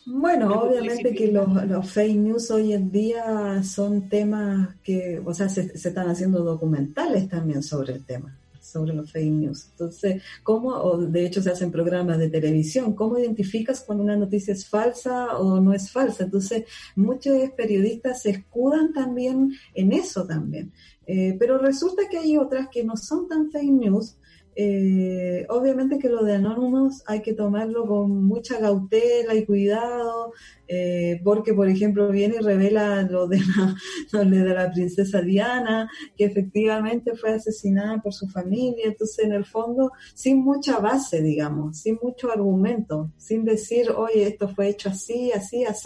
[0.07, 5.49] Bueno, obviamente que los, los fake news hoy en día son temas que, o sea,
[5.49, 8.37] se, se están haciendo documentales también sobre el tema,
[8.75, 9.69] sobre los fake news.
[9.71, 14.53] Entonces, ¿cómo, o de hecho se hacen programas de televisión, cómo identificas cuando una noticia
[14.53, 16.25] es falsa o no es falsa?
[16.25, 16.65] Entonces,
[16.97, 20.73] muchos periodistas se escudan también en eso también.
[21.07, 24.17] Eh, pero resulta que hay otras que no son tan fake news,
[24.57, 30.33] eh, obviamente que lo de Anonymous hay que tomarlo con mucha cautela y cuidado,
[30.67, 33.77] eh, porque por ejemplo viene y revela lo de, la,
[34.13, 39.45] lo de la princesa Diana, que efectivamente fue asesinada por su familia, entonces en el
[39.45, 45.33] fondo sin mucha base, digamos, sin mucho argumento, sin decir, oye, esto fue hecho así,
[45.33, 45.85] así, así,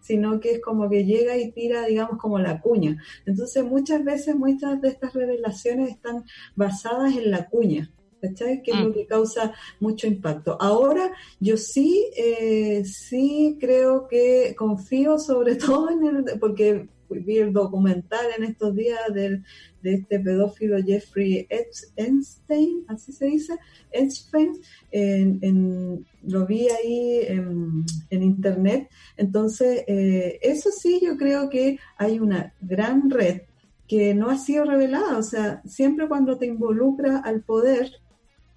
[0.00, 2.96] sino que es como que llega y tira, digamos, como la cuña.
[3.26, 6.24] Entonces muchas veces muchas de estas revelaciones están
[6.54, 7.90] basadas en la cuña.
[8.20, 8.62] ¿Cachai?
[8.62, 10.56] Que es lo que causa mucho impacto.
[10.60, 17.52] Ahora, yo sí, eh, sí creo que confío sobre todo en el, porque vi el
[17.52, 19.42] documental en estos días del,
[19.82, 23.58] de este pedófilo Jeffrey Epstein, así se dice,
[23.90, 24.60] Epstein,
[24.90, 28.88] en, en, lo vi ahí en, en internet.
[29.16, 33.42] Entonces, eh, eso sí, yo creo que hay una gran red
[33.88, 35.18] que no ha sido revelada.
[35.18, 37.90] O sea, siempre cuando te involucra al poder,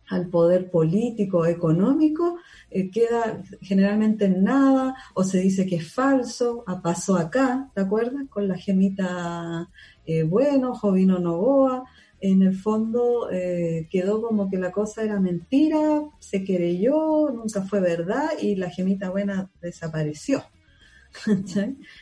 [0.09, 2.37] al poder político, económico,
[2.69, 7.81] eh, queda generalmente en nada, o se dice que es falso, a pasó acá, ¿te
[7.81, 8.23] acuerdas?
[8.29, 9.69] Con la gemita
[10.05, 11.83] eh, Bueno, Jovino Novoa,
[12.19, 17.81] en el fondo eh, quedó como que la cosa era mentira, se querelló, nunca fue
[17.81, 20.43] verdad y la gemita buena desapareció.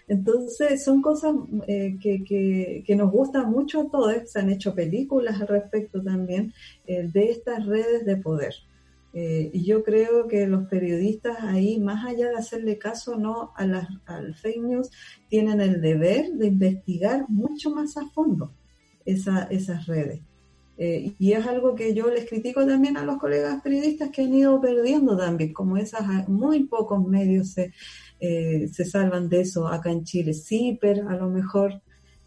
[0.08, 1.36] Entonces son cosas
[1.68, 6.54] eh, que, que, nos gustan mucho a todos, se han hecho películas al respecto también
[6.86, 8.54] eh, de estas redes de poder.
[9.14, 13.66] Eh, y yo creo que los periodistas ahí, más allá de hacerle caso no a
[13.66, 14.90] las, al fake news,
[15.28, 18.54] tienen el deber de investigar mucho más a fondo
[19.06, 20.22] esa, esas redes.
[21.20, 24.60] Y es algo que yo les critico también a los colegas periodistas que han ido
[24.60, 27.72] perdiendo también, como esas muy pocos medios se,
[28.22, 30.34] eh, se salvan de eso acá en Chile.
[30.34, 31.82] CIPER a lo mejor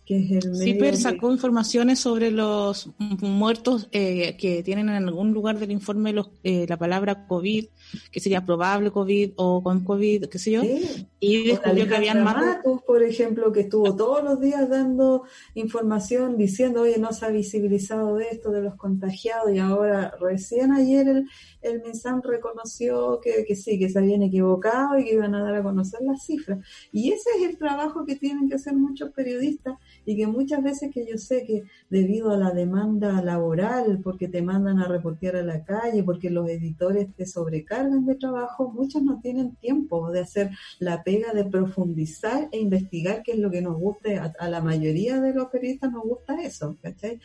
[0.04, 4.96] que es el medio CIPER de- sacó informaciones sobre los muertos eh, que tienen en
[5.08, 7.64] algún lugar del informe los, eh, la palabra COVID,
[8.12, 11.06] que sería probable COVID o con COVID, qué sé yo, Sí.
[11.24, 12.58] Y descubrió que habían más.
[12.86, 18.20] Por ejemplo, que estuvo todos los días dando información diciendo, oye, no se ha visibilizado
[18.20, 21.28] esto de los contagiados y ahora recién ayer el,
[21.62, 25.54] el MinSAN reconoció que, que sí, que se habían equivocado y que iban a dar
[25.54, 26.58] a conocer las cifras.
[26.92, 30.90] Y ese es el trabajo que tienen que hacer muchos periodistas y que muchas veces
[30.92, 35.42] que yo sé que debido a la demanda laboral, porque te mandan a reportear a
[35.42, 40.50] la calle, porque los editores te sobrecargan de trabajo, muchos no tienen tiempo de hacer
[40.78, 44.18] la pega de profundizar e investigar qué es lo que nos guste.
[44.18, 47.20] A, a la mayoría de los periodistas nos gusta eso, ¿cachai?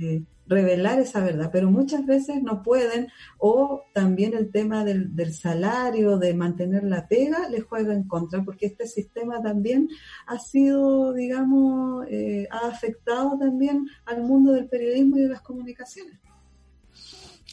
[0.00, 5.32] Eh, revelar esa verdad, pero muchas veces no pueden o también el tema del, del
[5.34, 9.88] salario, de mantener la pega, les juega en contra, porque este sistema también
[10.26, 16.18] ha sido, digamos, eh, ha afectado también al mundo del periodismo y de las comunicaciones.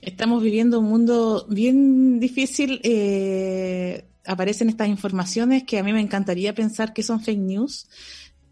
[0.02, 2.80] Estamos viviendo un mundo bien difícil.
[2.84, 7.90] eh, aparecen estas informaciones que a mí me encantaría pensar que son fake news,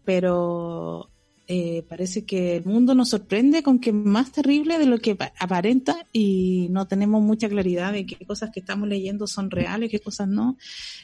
[0.04, 1.10] pero
[1.50, 5.16] eh, parece que el mundo nos sorprende con que es más terrible de lo que
[5.16, 9.90] pa- aparenta y no tenemos mucha claridad de qué cosas que estamos leyendo son reales,
[9.90, 10.58] qué cosas no.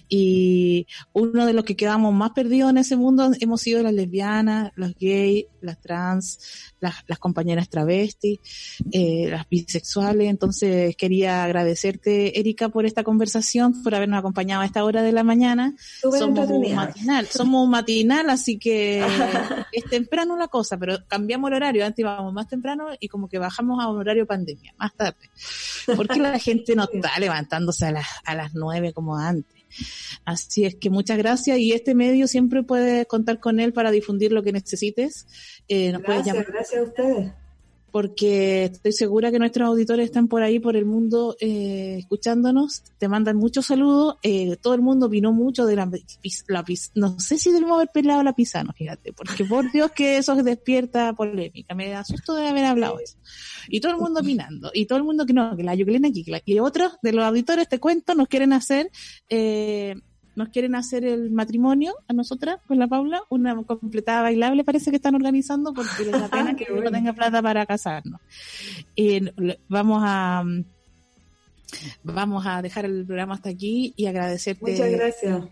[0.08, 4.70] Y uno de los que quedamos más perdidos en ese mundo hemos sido las lesbianas,
[4.76, 6.38] los gays, las trans,
[6.78, 8.38] las, las compañeras travestis,
[8.92, 10.28] eh, las bisexuales.
[10.28, 15.24] Entonces quería agradecerte, Erika, por esta conversación, por habernos acompañado a esta hora de la
[15.24, 15.74] mañana.
[16.18, 19.02] Somos un matinal, somos un matinal, así que
[19.72, 21.84] es temprano la cosa, pero cambiamos el horario.
[21.84, 25.30] Antes íbamos más temprano y como que bajamos a un horario pandemia, más tarde.
[25.96, 29.62] Porque la gente no está levantándose a las, a las nueve como antes.
[30.24, 34.32] Así es que muchas gracias y este medio siempre puedes contar con él para difundir
[34.32, 35.26] lo que necesites.
[35.68, 37.32] Eh, nos puedes llamar gracias a ustedes.
[37.94, 42.82] Porque estoy segura que nuestros auditores están por ahí, por el mundo, eh, escuchándonos.
[42.98, 44.16] Te mandan muchos saludos.
[44.24, 45.88] Eh, todo el mundo opinó mucho de la,
[46.48, 46.64] la
[46.96, 51.12] No sé si debemos haber pelado la pisano, fíjate, porque por Dios que eso despierta
[51.12, 51.76] polémica.
[51.76, 53.16] Me asusto de haber hablado eso.
[53.68, 54.72] Y todo el mundo opinando.
[54.74, 56.08] Y todo el mundo que no, que la Yuclina
[56.46, 58.90] Y otros de los auditores, te cuento, nos quieren hacer...
[59.28, 59.94] Eh,
[60.36, 64.96] nos quieren hacer el matrimonio a nosotras con la Paula, una completada bailable parece que
[64.96, 66.90] están organizando porque les da pena que bueno.
[66.90, 68.20] tenga plata para casarnos.
[68.96, 70.44] Y le- vamos a
[72.02, 74.70] vamos a dejar el programa hasta aquí y agradecerte.
[74.72, 75.44] Muchas gracias.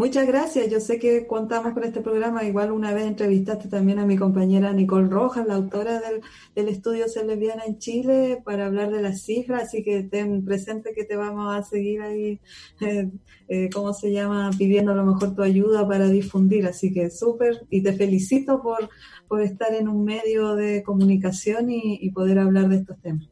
[0.00, 0.70] Muchas gracias.
[0.70, 2.42] Yo sé que contamos con este programa.
[2.42, 6.22] Igual una vez entrevistaste también a mi compañera Nicole Rojas, la autora del,
[6.54, 9.64] del estudio Ser Lesbiana en Chile, para hablar de las cifras.
[9.64, 12.40] Así que ten presente que te vamos a seguir ahí,
[12.80, 13.10] eh,
[13.48, 14.50] eh, ¿cómo se llama?
[14.56, 16.64] Pidiendo a lo mejor tu ayuda para difundir.
[16.66, 17.66] Así que súper.
[17.68, 18.88] Y te felicito por,
[19.28, 23.28] por estar en un medio de comunicación y, y poder hablar de estos temas.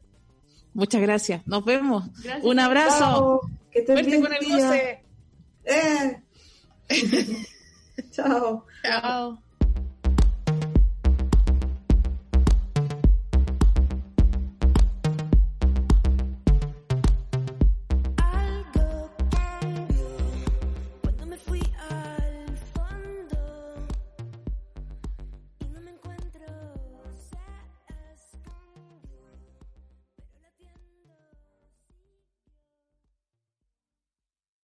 [0.75, 1.47] Muchas gracias.
[1.47, 2.11] Nos vemos.
[2.43, 2.99] Un abrazo.
[2.99, 3.41] Chao.
[3.71, 5.03] Que estés Fuerte bien, con el goce.
[5.65, 6.28] ¡Eh!
[8.11, 8.65] Chao.
[8.83, 9.39] Chao.